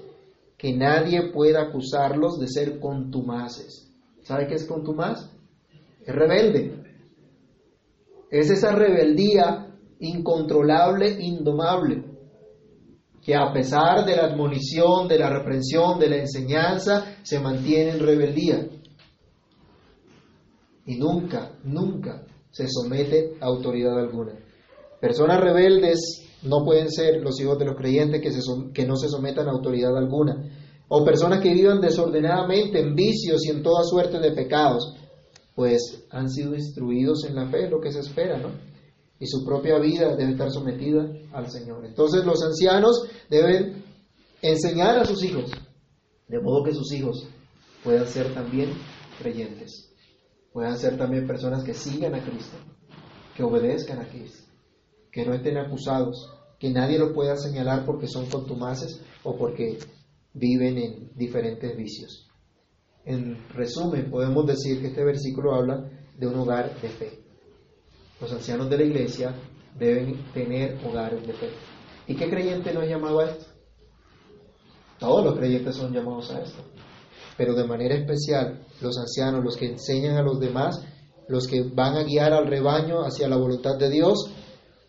que 0.57 0.73
nadie 0.73 1.31
pueda 1.31 1.65
acusarlos 1.65 2.41
de 2.41 2.49
ser 2.49 2.81
contumaces. 2.81 3.93
¿Sabe 4.23 4.47
qué 4.47 4.55
es 4.55 4.65
contumaz? 4.65 5.31
Es 6.07 6.15
rebelde. 6.15 6.83
Es 8.31 8.49
esa 8.49 8.73
rebeldía 8.73 9.67
incontrolable, 9.99 11.11
indomable, 11.21 12.10
que 13.31 13.37
a 13.37 13.53
pesar 13.53 14.05
de 14.05 14.17
la 14.17 14.25
admonición, 14.25 15.07
de 15.07 15.17
la 15.17 15.31
reprensión, 15.31 16.01
de 16.01 16.11
la 16.11 16.17
enseñanza, 16.17 17.15
se 17.23 17.39
mantiene 17.39 17.93
en 17.93 18.01
rebeldía. 18.01 18.67
Y 20.85 20.97
nunca, 20.97 21.53
nunca 21.63 22.25
se 22.51 22.67
somete 22.69 23.35
a 23.41 23.47
autoridad 23.47 23.97
alguna. 23.97 24.33
Personas 25.01 25.41
rebeldes 25.41 26.29
no 26.43 26.65
pueden 26.65 26.91
ser 26.91 27.23
los 27.23 27.41
hijos 27.41 27.57
de 27.57 27.67
los 27.67 27.77
creyentes 27.77 28.21
que, 28.21 28.31
que 28.75 28.85
no 28.85 28.97
se 28.97 29.09
sometan 29.09 29.47
a 29.47 29.53
autoridad 29.53 29.97
alguna. 29.97 30.51
O 30.89 31.05
personas 31.05 31.41
que 31.41 31.55
vivan 31.55 31.81
desordenadamente 31.81 32.81
en 32.81 32.97
vicios 32.97 33.47
y 33.47 33.51
en 33.51 33.63
toda 33.63 33.85
suerte 33.85 34.19
de 34.19 34.33
pecados. 34.33 34.97
Pues 35.55 36.05
han 36.11 36.29
sido 36.29 36.57
instruidos 36.57 37.25
en 37.29 37.37
la 37.37 37.49
fe, 37.49 37.71
lo 37.71 37.81
que 37.81 37.93
se 37.93 38.01
espera, 38.01 38.39
¿no? 38.39 38.49
Y 39.21 39.27
su 39.27 39.45
propia 39.45 39.79
vida 39.79 40.17
debe 40.17 40.33
estar 40.33 40.51
sometida 40.51 41.09
al 41.33 41.49
Señor. 41.49 41.85
Entonces 41.85 42.25
los 42.25 42.43
ancianos 42.43 43.07
deben 43.29 43.85
enseñar 44.43 44.99
a 44.99 45.05
sus 45.05 45.23
hijos, 45.23 45.53
de 46.27 46.41
modo 46.41 46.65
que 46.65 46.75
sus 46.75 46.93
hijos 46.93 47.29
puedan 47.85 48.07
ser 48.09 48.35
también 48.35 48.73
creyentes, 49.19 49.93
puedan 50.53 50.77
ser 50.77 50.97
también 50.97 51.27
personas 51.27 51.63
que 51.63 51.75
sigan 51.75 52.15
a 52.15 52.25
Cristo, 52.25 52.57
que 53.37 53.45
obedezcan 53.45 54.01
a 54.01 54.09
Cristo 54.09 54.51
que 55.11 55.25
no 55.25 55.35
estén 55.35 55.59
acusados, 55.59 56.31
que 56.59 56.71
nadie 56.71 56.99
los 56.99 57.13
pueda 57.13 57.37
señalar 57.37 57.85
porque 57.85 58.07
son 58.07 58.27
contumaces 58.27 59.01
o 59.25 59.37
porque 59.37 59.79
viven 60.35 60.79
en 60.79 61.11
diferentes 61.17 61.77
vicios. 61.77 62.29
En 63.05 63.49
resumen, 63.51 64.11
podemos 64.11 64.47
decir 64.47 64.81
que 64.81 64.89
este 64.89 65.05
versículo 65.05 65.55
habla 65.55 65.91
de 66.17 66.27
un 66.27 66.35
hogar 66.37 66.81
de 66.81 66.89
fe. 66.89 67.20
Los 68.21 68.33
ancianos 68.33 68.69
de 68.69 68.77
la 68.77 68.85
iglesia 68.85 69.35
deben 69.79 70.25
tener 70.33 70.79
hogares 70.85 71.27
de 71.27 71.33
fe. 71.33 71.49
¿Y 72.07 72.15
qué 72.15 72.29
creyente 72.29 72.73
no 72.73 72.83
es 72.83 72.91
llamado 72.91 73.21
a 73.21 73.31
esto? 73.31 73.47
Todos 74.99 75.25
los 75.25 75.39
creyentes 75.39 75.77
son 75.77 75.93
llamados 75.93 76.31
a 76.31 76.43
esto. 76.43 76.63
Pero 77.39 77.55
de 77.55 77.65
manera 77.65 77.95
especial, 77.95 78.67
los 78.83 78.99
ancianos, 78.99 79.43
los 79.43 79.57
que 79.57 79.67
enseñan 79.67 80.17
a 80.17 80.23
los 80.23 80.39
demás, 80.39 80.85
los 81.29 81.47
que 81.47 81.63
van 81.63 81.97
a 81.97 82.03
guiar 82.03 82.35
al 82.35 82.47
rebaño 82.47 83.01
hacia 83.03 83.29
la 83.29 83.37
voluntad 83.37 83.79
de 83.79 83.89
Dios, 83.89 84.31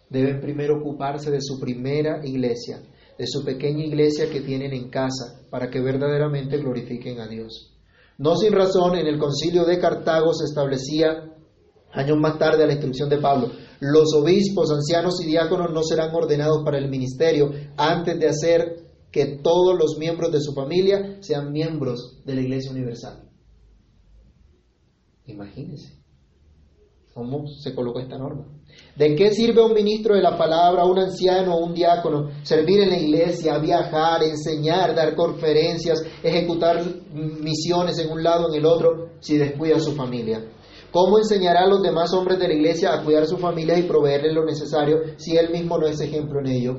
deben 0.10 0.42
primero 0.42 0.80
ocuparse 0.80 1.32
de 1.32 1.42
su 1.42 1.60
primera 1.60 2.20
iglesia, 2.26 2.82
de 3.18 3.26
su 3.28 3.46
pequeña 3.46 3.86
iglesia 3.86 4.30
que 4.30 4.42
tienen 4.42 4.74
en 4.74 4.90
casa, 4.90 5.40
para 5.50 5.70
que 5.70 5.80
verdaderamente 5.80 6.58
glorifiquen 6.58 7.22
a 7.22 7.28
Dios. 7.28 7.72
No 8.18 8.36
sin 8.36 8.52
razón, 8.52 8.98
en 8.98 9.08
el 9.08 9.18
concilio 9.18 9.64
de 9.64 9.80
Cartago 9.80 10.34
se 10.34 10.46
establecía, 10.46 11.31
años 11.94 12.18
más 12.18 12.38
tarde 12.38 12.64
a 12.64 12.68
la 12.68 12.74
instrucción 12.74 13.10
de 13.10 13.18
Pablo, 13.18 13.52
los 13.80 14.14
obispos, 14.14 14.72
ancianos 14.72 15.22
y 15.22 15.28
diáconos 15.28 15.72
no 15.72 15.84
serán 15.84 16.14
ordenados 16.14 16.64
para 16.64 16.78
el 16.78 16.90
ministerio 16.90 17.52
antes 17.78 18.20
de 18.20 18.28
hacer 18.28 18.92
que 19.12 19.40
todos 19.44 19.78
los 19.78 19.98
miembros 19.98 20.32
de 20.32 20.40
su 20.40 20.54
familia 20.54 21.18
sean 21.22 21.52
miembros 21.52 22.22
de 22.26 22.36
la 22.36 22.42
Iglesia 22.42 22.72
Universal. 22.72 23.28
Imagínense 25.26 26.02
cómo 27.14 27.48
se 27.48 27.76
coloca 27.76 28.02
esta 28.02 28.18
norma. 28.18 28.46
¿De 28.96 29.16
qué 29.16 29.32
sirve 29.32 29.64
un 29.64 29.74
ministro 29.74 30.16
de 30.16 30.22
la 30.22 30.38
palabra, 30.38 30.86
un 30.86 30.98
anciano 30.98 31.56
o 31.56 31.66
un 31.66 31.74
diácono 31.74 32.30
servir 32.44 32.82
en 32.82 32.90
la 32.90 32.98
iglesia, 32.98 33.58
viajar, 33.58 34.24
enseñar, 34.24 34.96
dar 34.96 35.14
conferencias, 35.16 36.02
ejecutar 36.24 36.84
misiones 37.14 38.00
en 38.00 38.12
un 38.12 38.24
lado 38.24 38.46
o 38.46 38.50
en 38.54 38.60
el 38.60 38.66
otro 38.66 39.10
si 39.20 39.38
descuida 39.38 39.78
a 39.78 39.80
su 39.82 39.94
familia? 39.94 40.42
¿Cómo 40.92 41.20
enseñará 41.20 41.62
a 41.62 41.70
los 41.70 41.82
demás 41.82 42.14
hombres 42.14 42.38
de 42.38 42.50
la 42.50 42.54
iglesia 42.54 42.94
a 42.94 43.04
cuidar 43.04 43.26
su 43.26 43.38
familia 43.38 43.80
y 43.80 43.84
proveerle 43.84 44.34
lo 44.34 44.44
necesario 44.44 44.98
si 45.16 45.38
él 45.38 45.50
mismo 45.50 45.78
no 45.78 45.88
es 45.88 46.02
ejemplo 46.02 46.42
en 46.42 46.48
ello? 46.48 46.76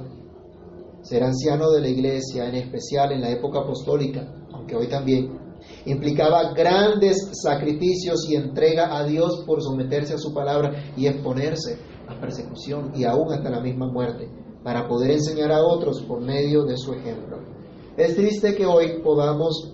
Ser 1.01 1.25
anciano 1.25 1.71
de 1.71 1.81
la 1.81 1.89
iglesia, 1.89 2.47
en 2.47 2.57
especial 2.57 3.13
en 3.13 3.23
la 3.23 3.31
época 3.31 3.61
apostólica, 3.61 4.31
aunque 4.53 4.77
hoy 4.77 4.87
también, 4.89 5.39
implicaba 5.87 6.53
grandes 6.53 7.31
sacrificios 7.43 8.29
y 8.29 8.37
entrega 8.37 8.95
a 8.95 9.05
Dios 9.05 9.45
por 9.47 9.63
someterse 9.63 10.13
a 10.13 10.19
su 10.19 10.35
palabra 10.35 10.93
y 10.95 11.07
exponerse 11.07 11.79
a 12.07 12.21
persecución 12.21 12.93
y 12.95 13.05
aún 13.05 13.33
hasta 13.33 13.49
la 13.49 13.61
misma 13.61 13.91
muerte, 13.91 14.29
para 14.63 14.89
poder 14.89 15.13
enseñar 15.13 15.53
a 15.53 15.65
otros 15.65 16.03
por 16.03 16.21
medio 16.21 16.65
de 16.65 16.77
su 16.77 16.93
ejemplo. 16.93 17.39
Es 17.97 18.15
triste 18.15 18.55
que 18.55 18.67
hoy 18.67 19.01
podamos 19.03 19.73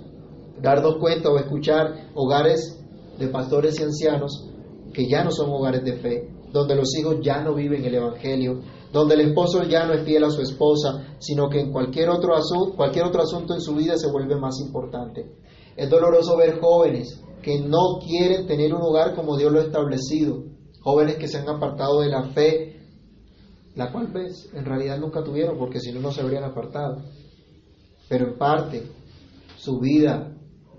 darnos 0.63 0.97
cuenta 1.01 1.29
o 1.29 1.39
escuchar 1.39 2.11
hogares 2.15 2.78
de 3.19 3.29
pastores 3.29 3.79
y 3.81 3.83
ancianos 3.83 4.49
que 4.93 5.09
ya 5.09 5.25
no 5.25 5.31
son 5.31 5.51
hogares 5.51 5.85
de 5.85 5.95
fe, 5.95 6.29
donde 6.53 6.75
los 6.75 6.95
hijos 6.97 7.17
ya 7.23 7.43
no 7.43 7.55
viven 7.55 7.85
el 7.85 7.95
Evangelio, 7.95 8.61
donde 8.93 9.15
el 9.15 9.21
esposo 9.21 9.65
ya 9.65 9.87
no 9.87 9.93
es 9.93 10.05
fiel 10.05 10.25
a 10.25 10.31
su 10.31 10.41
esposa, 10.41 11.17
sino 11.19 11.49
que 11.49 11.61
en 11.61 11.73
cualquier 11.73 12.09
otro, 12.09 12.35
asunto, 12.35 12.75
cualquier 12.75 13.05
otro 13.05 13.23
asunto 13.23 13.55
en 13.55 13.61
su 13.61 13.75
vida 13.75 13.97
se 13.97 14.11
vuelve 14.11 14.37
más 14.37 14.59
importante. 14.61 15.37
Es 15.77 15.91
doloroso 15.91 16.37
ver 16.37 16.59
jóvenes 16.61 17.23
que 17.43 17.61
no 17.61 17.99
quieren 18.05 18.47
tener 18.47 18.75
un 18.75 18.83
hogar 18.83 19.15
como 19.15 19.37
Dios 19.37 19.53
lo 19.53 19.61
ha 19.61 19.65
establecido, 19.65 20.45
jóvenes 20.81 21.17
que 21.17 21.29
se 21.29 21.39
han 21.39 21.49
apartado 21.49 22.01
de 22.01 22.09
la 22.09 22.25
fe, 22.31 22.81
la 23.75 23.93
cual 23.93 24.09
pues, 24.11 24.51
en 24.55 24.65
realidad 24.65 24.99
nunca 24.99 25.23
tuvieron, 25.23 25.59
porque 25.59 25.81
si 25.81 25.93
no, 25.93 26.01
no 26.01 26.11
se 26.11 26.23
habrían 26.23 26.45
apartado. 26.45 27.03
Pero 28.09 28.27
en 28.27 28.39
parte, 28.39 28.83
su 29.57 29.79
vida, 29.79 30.35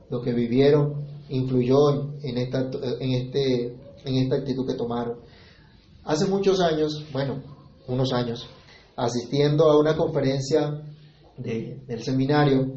lo 0.09 0.21
que 0.21 0.33
vivieron, 0.33 0.95
influyó 1.29 2.08
en 2.23 2.37
esta, 2.37 2.69
en, 2.99 3.11
este, 3.11 3.75
en 4.05 4.15
esta 4.15 4.35
actitud 4.37 4.67
que 4.67 4.75
tomaron. 4.75 5.19
Hace 6.03 6.25
muchos 6.25 6.59
años, 6.61 7.05
bueno, 7.11 7.41
unos 7.87 8.13
años, 8.13 8.47
asistiendo 8.95 9.69
a 9.69 9.79
una 9.79 9.95
conferencia 9.95 10.81
del 11.37 12.03
seminario, 12.03 12.73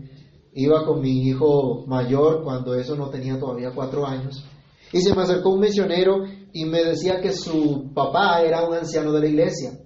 iba 0.55 0.85
con 0.85 1.01
mi 1.01 1.27
hijo 1.27 1.85
mayor 1.87 2.43
cuando 2.45 2.75
eso 2.75 2.95
no 2.95 3.09
tenía 3.09 3.39
todavía 3.39 3.73
cuatro 3.75 4.07
años, 4.07 4.45
y 4.93 5.01
se 5.01 5.15
me 5.15 5.23
acercó 5.23 5.51
un 5.51 5.61
misionero 5.61 6.25
y 6.53 6.67
me 6.67 6.85
decía 6.85 7.21
que 7.21 7.33
su 7.33 7.91
papá 7.95 8.43
era 8.43 8.67
un 8.69 8.75
anciano 8.75 9.13
de 9.13 9.21
la 9.21 9.27
iglesia 9.27 9.79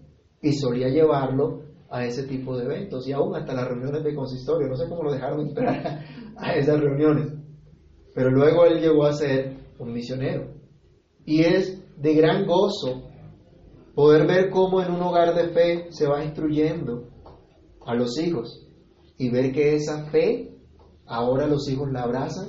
y 0.42 0.52
solía 0.52 0.88
llevarlo 0.88 1.62
a 1.88 2.04
ese 2.04 2.24
tipo 2.24 2.56
de 2.56 2.64
eventos 2.64 3.06
y 3.06 3.12
aún 3.12 3.36
hasta 3.36 3.54
las 3.54 3.68
reuniones 3.68 4.02
de 4.02 4.14
consistorio. 4.14 4.68
No 4.68 4.76
sé 4.76 4.88
cómo 4.88 5.04
lo 5.04 5.12
dejaron 5.12 5.40
entrar 5.48 6.04
a 6.36 6.54
esas 6.54 6.80
reuniones, 6.80 7.32
pero 8.16 8.30
luego 8.30 8.64
él 8.64 8.80
llegó 8.80 9.04
a 9.04 9.12
ser 9.12 9.58
un 9.78 9.92
misionero. 9.92 10.54
Y 11.26 11.42
es 11.42 11.78
de 12.00 12.14
gran 12.14 12.46
gozo 12.46 13.10
poder 13.94 14.26
ver 14.26 14.48
cómo 14.48 14.80
en 14.80 14.90
un 14.90 15.02
hogar 15.02 15.34
de 15.34 15.50
fe 15.50 15.86
se 15.90 16.06
va 16.06 16.24
instruyendo 16.24 17.10
a 17.84 17.94
los 17.94 18.18
hijos 18.18 18.66
y 19.18 19.28
ver 19.28 19.52
que 19.52 19.76
esa 19.76 20.06
fe 20.06 20.56
ahora 21.04 21.46
los 21.46 21.68
hijos 21.68 21.92
la 21.92 22.04
abrazan 22.04 22.48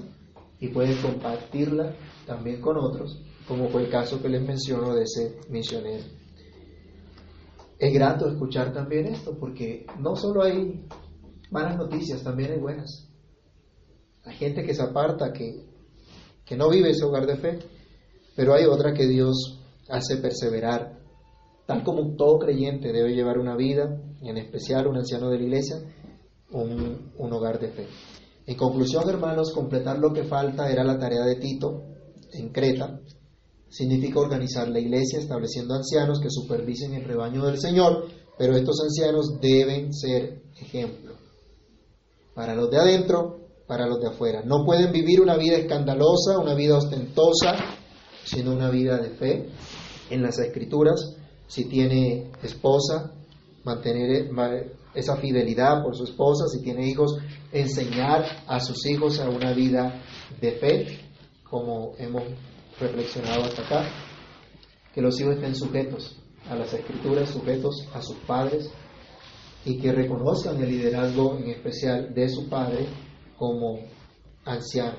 y 0.57 0.69
pueden 0.69 1.01
compartirla 1.01 1.93
también 2.25 2.61
con 2.61 2.77
otros, 2.77 3.21
como 3.45 3.67
fue 3.67 3.83
el 3.83 3.89
caso 3.89 4.21
que 4.21 4.29
les 4.29 4.41
menciono 4.41 4.95
de 4.95 5.03
ese 5.03 5.37
misionero. 5.49 6.05
Es 7.77 7.93
grato 7.93 8.29
escuchar 8.29 8.71
también 8.71 9.07
esto, 9.07 9.37
porque 9.37 9.85
no 9.99 10.15
solo 10.15 10.43
hay 10.43 10.87
malas 11.51 11.75
noticias, 11.75 12.23
también 12.23 12.53
hay 12.53 12.59
buenas. 12.59 13.06
Hay 14.27 14.35
gente 14.35 14.63
que 14.63 14.73
se 14.73 14.83
aparta, 14.83 15.31
que, 15.31 15.63
que 16.45 16.55
no 16.55 16.69
vive 16.69 16.91
ese 16.91 17.05
hogar 17.05 17.25
de 17.25 17.37
fe, 17.37 17.59
pero 18.35 18.53
hay 18.53 18.65
otra 18.65 18.93
que 18.93 19.07
Dios 19.07 19.59
hace 19.89 20.17
perseverar 20.17 20.97
Tal 21.67 21.83
como 21.83 22.15
todo 22.15 22.39
creyente 22.39 22.93
debe 22.93 23.13
llevar 23.13 23.37
una 23.37 23.57
vida, 23.57 24.01
en 24.21 24.37
especial 24.37 24.87
un 24.87 24.95
anciano 24.95 25.29
de 25.29 25.37
la 25.37 25.43
iglesia, 25.43 25.75
un, 26.51 27.11
un 27.17 27.33
hogar 27.33 27.59
de 27.59 27.67
fe. 27.67 27.87
En 28.45 28.55
conclusión, 28.55 29.07
hermanos, 29.09 29.51
completar 29.51 29.99
lo 29.99 30.13
que 30.13 30.23
falta 30.23 30.71
era 30.71 30.85
la 30.85 30.97
tarea 30.97 31.25
de 31.25 31.35
Tito 31.35 31.83
en 32.31 32.53
Creta. 32.53 33.01
Significa 33.67 34.21
organizar 34.21 34.69
la 34.69 34.79
iglesia 34.79 35.19
estableciendo 35.19 35.73
ancianos 35.73 36.21
que 36.21 36.29
supervisen 36.29 36.93
el 36.93 37.03
rebaño 37.03 37.45
del 37.45 37.59
Señor, 37.59 38.05
pero 38.37 38.55
estos 38.55 38.79
ancianos 38.81 39.41
deben 39.41 39.93
ser 39.93 40.43
ejemplo 40.55 41.15
para 42.33 42.55
los 42.55 42.69
de 42.69 42.77
adentro, 42.77 43.46
para 43.67 43.85
los 43.85 43.99
de 43.99 44.07
afuera. 44.07 44.41
No 44.45 44.65
pueden 44.65 44.91
vivir 44.91 45.21
una 45.21 45.35
vida 45.35 45.57
escandalosa, 45.57 46.39
una 46.39 46.55
vida 46.55 46.77
ostentosa, 46.77 47.55
sino 48.23 48.53
una 48.53 48.69
vida 48.69 48.97
de 48.97 49.09
fe 49.11 49.49
en 50.09 50.23
las 50.23 50.39
escrituras. 50.39 51.15
Si 51.47 51.65
tiene 51.65 52.31
esposa, 52.41 53.11
mantener 53.63 54.31
esa 54.93 55.17
fidelidad 55.17 55.83
por 55.83 55.95
su 55.95 56.05
esposa, 56.05 56.47
si 56.47 56.63
tiene 56.63 56.87
hijos, 56.87 57.17
enseñar 57.51 58.25
a 58.47 58.59
sus 58.59 58.85
hijos 58.85 59.19
a 59.19 59.29
una 59.29 59.53
vida 59.53 60.01
de 60.41 60.51
fe, 60.53 60.99
como 61.43 61.93
hemos 61.97 62.23
reflexionado 62.79 63.43
hasta 63.43 63.63
acá, 63.63 63.89
que 64.93 65.01
los 65.01 65.19
hijos 65.19 65.35
estén 65.35 65.55
sujetos 65.55 66.17
a 66.49 66.55
las 66.55 66.73
escrituras, 66.73 67.29
sujetos 67.29 67.87
a 67.93 68.01
sus 68.01 68.17
padres 68.19 68.69
y 69.65 69.77
que 69.79 69.91
reconozcan 69.91 70.61
el 70.61 70.69
liderazgo 70.69 71.37
en 71.37 71.49
especial 71.49 72.13
de 72.13 72.29
su 72.29 72.47
padre 72.47 72.87
como 73.37 73.79
anciano. 74.45 74.97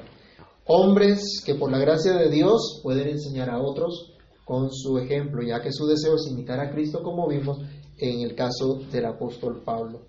Hombres 0.66 1.42
que 1.44 1.54
por 1.54 1.70
la 1.70 1.78
gracia 1.78 2.12
de 2.12 2.28
Dios 2.30 2.80
pueden 2.82 3.08
enseñar 3.08 3.50
a 3.50 3.60
otros 3.60 4.12
con 4.44 4.70
su 4.70 4.98
ejemplo, 4.98 5.42
ya 5.42 5.60
que 5.60 5.72
su 5.72 5.86
deseo 5.86 6.14
es 6.16 6.26
imitar 6.30 6.60
a 6.60 6.70
Cristo 6.70 7.02
como 7.02 7.28
vimos 7.28 7.58
en 7.98 8.20
el 8.20 8.34
caso 8.34 8.80
del 8.90 9.06
apóstol 9.06 9.62
Pablo. 9.64 10.02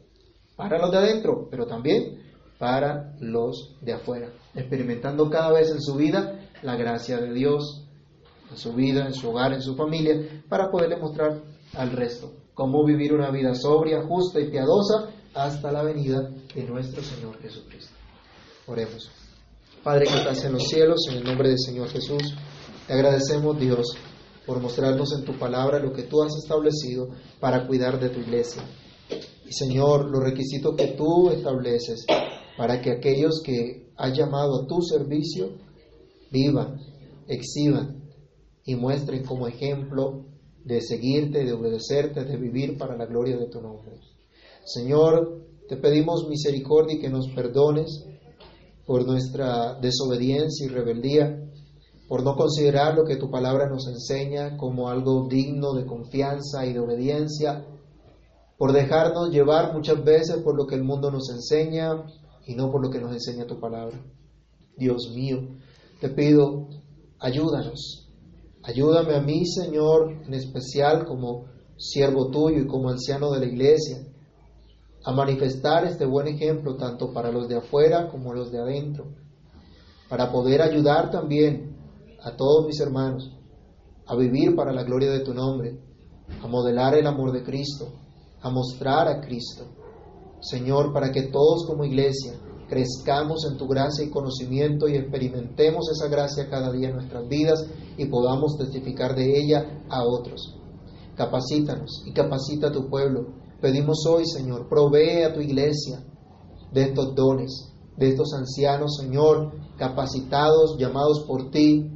Para 0.55 0.77
los 0.77 0.91
de 0.91 0.97
adentro, 0.97 1.47
pero 1.49 1.65
también 1.65 2.21
para 2.57 3.15
los 3.19 3.75
de 3.81 3.93
afuera, 3.93 4.29
experimentando 4.53 5.29
cada 5.29 5.51
vez 5.51 5.71
en 5.71 5.81
su 5.81 5.95
vida 5.95 6.39
la 6.61 6.75
gracia 6.75 7.17
de 7.17 7.33
Dios, 7.33 7.85
en 8.51 8.57
su 8.57 8.73
vida, 8.73 9.05
en 9.05 9.13
su 9.13 9.29
hogar, 9.29 9.53
en 9.53 9.61
su 9.61 9.75
familia, 9.75 10.43
para 10.49 10.69
poderle 10.69 10.97
mostrar 10.97 11.41
al 11.75 11.91
resto 11.91 12.33
cómo 12.53 12.83
vivir 12.83 13.13
una 13.13 13.31
vida 13.31 13.55
sobria, 13.55 14.01
justa 14.05 14.41
y 14.41 14.49
piadosa 14.49 15.09
hasta 15.33 15.71
la 15.71 15.83
venida 15.83 16.29
de 16.53 16.63
nuestro 16.65 17.01
Señor 17.01 17.39
Jesucristo. 17.41 17.98
Oremos. 18.69 19.09
Padre 19.83 20.05
que 20.05 20.13
estás 20.13 20.45
en 20.45 20.53
los 20.53 20.67
cielos, 20.67 20.99
en 21.09 21.17
el 21.17 21.23
nombre 21.23 21.49
del 21.49 21.57
Señor 21.57 21.89
Jesús, 21.89 22.35
te 22.85 22.93
agradecemos 22.93 23.59
Dios 23.59 23.97
por 24.45 24.61
mostrarnos 24.61 25.11
en 25.17 25.25
tu 25.25 25.39
palabra 25.39 25.79
lo 25.79 25.91
que 25.91 26.03
tú 26.03 26.21
has 26.21 26.35
establecido 26.35 27.09
para 27.39 27.65
cuidar 27.65 27.99
de 27.99 28.09
tu 28.09 28.19
iglesia. 28.19 28.61
Y 29.47 29.53
Señor, 29.53 30.11
los 30.11 30.23
requisitos 30.23 30.75
que 30.75 30.89
tú 30.89 31.31
estableces 31.31 32.05
para 32.59 32.79
que 32.79 32.91
aquellos 32.91 33.41
que 33.43 33.91
has 33.97 34.15
llamado 34.15 34.61
a 34.61 34.67
tu 34.67 34.83
servicio 34.83 35.49
vivan, 36.29 36.77
exhiban 37.27 38.03
y 38.65 38.75
muestren 38.75 39.25
como 39.25 39.47
ejemplo 39.47 40.27
de 40.63 40.79
seguirte, 40.81 41.43
de 41.43 41.53
obedecerte, 41.53 42.23
de 42.23 42.37
vivir 42.37 42.77
para 42.77 42.95
la 42.95 43.07
gloria 43.07 43.35
de 43.35 43.47
tu 43.47 43.61
nombre. 43.61 43.93
Señor, 44.63 45.47
te 45.67 45.77
pedimos 45.77 46.27
misericordia 46.29 46.97
y 46.97 46.99
que 46.99 47.09
nos 47.09 47.29
perdones 47.29 48.05
por 48.89 49.05
nuestra 49.05 49.75
desobediencia 49.75 50.65
y 50.65 50.69
rebeldía 50.69 51.47
por 52.07 52.23
no 52.23 52.35
considerar 52.35 52.95
lo 52.95 53.05
que 53.05 53.17
tu 53.17 53.29
palabra 53.29 53.69
nos 53.69 53.87
enseña 53.87 54.57
como 54.57 54.89
algo 54.89 55.27
digno 55.29 55.73
de 55.75 55.85
confianza 55.85 56.65
y 56.65 56.73
de 56.73 56.79
obediencia, 56.79 57.67
por 58.57 58.73
dejarnos 58.73 59.29
llevar 59.29 59.75
muchas 59.75 60.03
veces 60.03 60.37
por 60.37 60.57
lo 60.57 60.65
que 60.65 60.73
el 60.73 60.83
mundo 60.83 61.11
nos 61.11 61.29
enseña 61.29 62.03
y 62.47 62.55
no 62.55 62.71
por 62.71 62.81
lo 62.81 62.89
que 62.89 62.99
nos 62.99 63.13
enseña 63.13 63.45
tu 63.45 63.59
palabra. 63.59 64.03
Dios 64.75 65.11
mío, 65.13 65.37
te 66.01 66.09
pido, 66.09 66.69
ayúdanos, 67.19 68.09
ayúdame 68.63 69.13
a 69.13 69.21
mí, 69.21 69.45
Señor, 69.45 70.13
en 70.25 70.33
especial 70.33 71.05
como 71.05 71.45
siervo 71.77 72.31
tuyo 72.31 72.63
y 72.63 72.67
como 72.67 72.89
anciano 72.89 73.29
de 73.29 73.41
la 73.41 73.45
iglesia, 73.45 74.08
a 75.03 75.11
manifestar 75.11 75.85
este 75.85 76.05
buen 76.05 76.27
ejemplo 76.27 76.75
tanto 76.75 77.13
para 77.13 77.31
los 77.31 77.47
de 77.47 77.57
afuera 77.57 78.09
como 78.09 78.33
los 78.33 78.51
de 78.51 78.59
adentro, 78.59 79.05
para 80.09 80.31
poder 80.31 80.61
ayudar 80.61 81.09
también 81.11 81.77
a 82.21 82.35
todos 82.35 82.65
mis 82.65 82.79
hermanos 82.79 83.31
a 84.09 84.15
vivir 84.15 84.55
para 84.55 84.73
la 84.73 84.83
gloria 84.83 85.11
de 85.11 85.19
tu 85.19 85.35
nombre, 85.35 85.79
a 86.41 86.47
modelar 86.47 86.95
el 86.95 87.05
amor 87.05 87.31
de 87.31 87.43
Cristo, 87.43 87.93
a 88.41 88.49
mostrar 88.49 89.07
a 89.07 89.21
Cristo. 89.21 89.65
Señor, 90.41 90.91
para 90.91 91.11
que 91.11 91.23
todos 91.23 91.65
como 91.67 91.85
iglesia 91.85 92.33
crezcamos 92.67 93.45
en 93.49 93.57
tu 93.57 93.67
gracia 93.67 94.03
y 94.03 94.09
conocimiento 94.09 94.87
y 94.87 94.95
experimentemos 94.95 95.89
esa 95.91 96.07
gracia 96.07 96.49
cada 96.49 96.71
día 96.71 96.89
en 96.89 96.95
nuestras 96.95 97.27
vidas 97.27 97.67
y 97.97 98.05
podamos 98.05 98.57
testificar 98.57 99.15
de 99.15 99.39
ella 99.39 99.83
a 99.89 100.03
otros. 100.03 100.55
Capacítanos 101.15 102.03
y 102.07 102.11
capacita 102.11 102.69
a 102.69 102.71
tu 102.71 102.89
pueblo. 102.89 103.27
Pedimos 103.61 104.05
hoy, 104.07 104.23
Señor, 104.25 104.69
provee 104.69 105.23
a 105.23 105.33
tu 105.33 105.41
iglesia 105.41 106.01
de 106.71 106.83
estos 106.83 107.13
dones, 107.13 107.73
de 107.97 108.07
estos 108.07 108.33
ancianos, 108.33 108.97
Señor, 108.97 109.51
capacitados, 109.77 110.77
llamados 110.77 111.25
por 111.27 111.51
ti, 111.51 111.91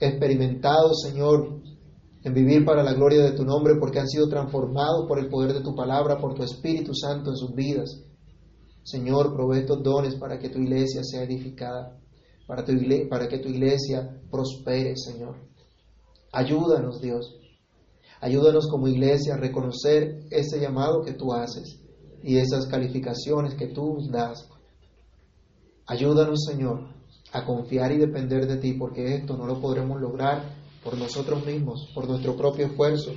experimentados, 0.00 1.02
Señor, 1.02 1.60
en 2.22 2.34
vivir 2.34 2.64
para 2.64 2.82
la 2.82 2.94
gloria 2.94 3.22
de 3.22 3.32
tu 3.32 3.44
nombre, 3.44 3.74
porque 3.78 3.98
han 3.98 4.08
sido 4.08 4.28
transformados 4.28 5.06
por 5.06 5.18
el 5.18 5.28
poder 5.28 5.52
de 5.52 5.60
tu 5.60 5.74
palabra, 5.74 6.18
por 6.18 6.34
tu 6.34 6.42
Espíritu 6.42 6.94
Santo 6.94 7.30
en 7.30 7.36
sus 7.36 7.54
vidas. 7.54 8.02
Señor, 8.82 9.34
provee 9.34 9.60
estos 9.60 9.82
dones 9.82 10.14
para 10.14 10.38
que 10.38 10.48
tu 10.48 10.58
iglesia 10.58 11.02
sea 11.02 11.22
edificada, 11.22 11.98
para, 12.46 12.64
para 13.10 13.28
que 13.28 13.38
tu 13.38 13.48
iglesia 13.48 14.22
prospere, 14.30 14.96
Señor. 14.96 15.36
Ayúdanos, 16.32 17.00
Dios. 17.00 17.45
Ayúdanos 18.20 18.68
como 18.68 18.88
iglesia 18.88 19.34
a 19.34 19.38
reconocer 19.38 20.26
ese 20.30 20.60
llamado 20.60 21.02
que 21.02 21.12
tú 21.12 21.32
haces 21.32 21.80
y 22.22 22.38
esas 22.38 22.66
calificaciones 22.66 23.54
que 23.54 23.68
tú 23.68 23.98
das. 24.10 24.48
Ayúdanos, 25.86 26.44
Señor, 26.44 26.88
a 27.32 27.44
confiar 27.44 27.92
y 27.92 27.98
depender 27.98 28.46
de 28.46 28.56
ti, 28.56 28.72
porque 28.72 29.14
esto 29.14 29.36
no 29.36 29.46
lo 29.46 29.60
podremos 29.60 30.00
lograr 30.00 30.42
por 30.82 30.96
nosotros 30.96 31.44
mismos, 31.44 31.90
por 31.94 32.08
nuestro 32.08 32.36
propio 32.36 32.66
esfuerzo, 32.66 33.12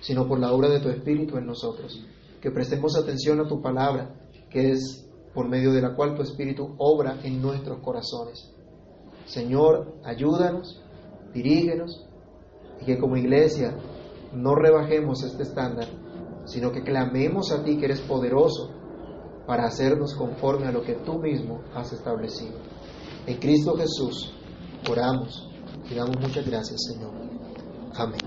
sino 0.00 0.28
por 0.28 0.38
la 0.38 0.52
obra 0.52 0.68
de 0.68 0.80
tu 0.80 0.88
Espíritu 0.88 1.36
en 1.36 1.46
nosotros. 1.46 2.02
Que 2.40 2.50
prestemos 2.50 2.96
atención 2.96 3.40
a 3.40 3.48
tu 3.48 3.60
palabra, 3.60 4.14
que 4.50 4.70
es 4.70 5.04
por 5.34 5.48
medio 5.48 5.72
de 5.72 5.82
la 5.82 5.94
cual 5.94 6.14
tu 6.14 6.22
Espíritu 6.22 6.74
obra 6.78 7.18
en 7.24 7.42
nuestros 7.42 7.80
corazones. 7.80 8.50
Señor, 9.26 9.96
ayúdanos, 10.04 10.80
dirígenos, 11.32 12.06
y 12.80 12.84
que 12.84 12.98
como 12.98 13.16
iglesia 13.16 13.76
no 14.34 14.54
rebajemos 14.54 15.22
este 15.22 15.42
estándar, 15.44 15.86
sino 16.44 16.72
que 16.72 16.82
clamemos 16.82 17.52
a 17.52 17.62
ti 17.64 17.78
que 17.78 17.86
eres 17.86 18.00
poderoso 18.00 18.70
para 19.46 19.66
hacernos 19.66 20.14
conforme 20.14 20.66
a 20.66 20.72
lo 20.72 20.82
que 20.82 20.94
tú 20.94 21.18
mismo 21.18 21.60
has 21.74 21.92
establecido. 21.92 22.58
En 23.26 23.38
Cristo 23.38 23.76
Jesús 23.76 24.34
oramos 24.90 25.48
y 25.90 25.94
damos 25.94 26.18
muchas 26.20 26.46
gracias, 26.46 26.80
Señor. 26.90 27.12
Amén. 27.96 28.24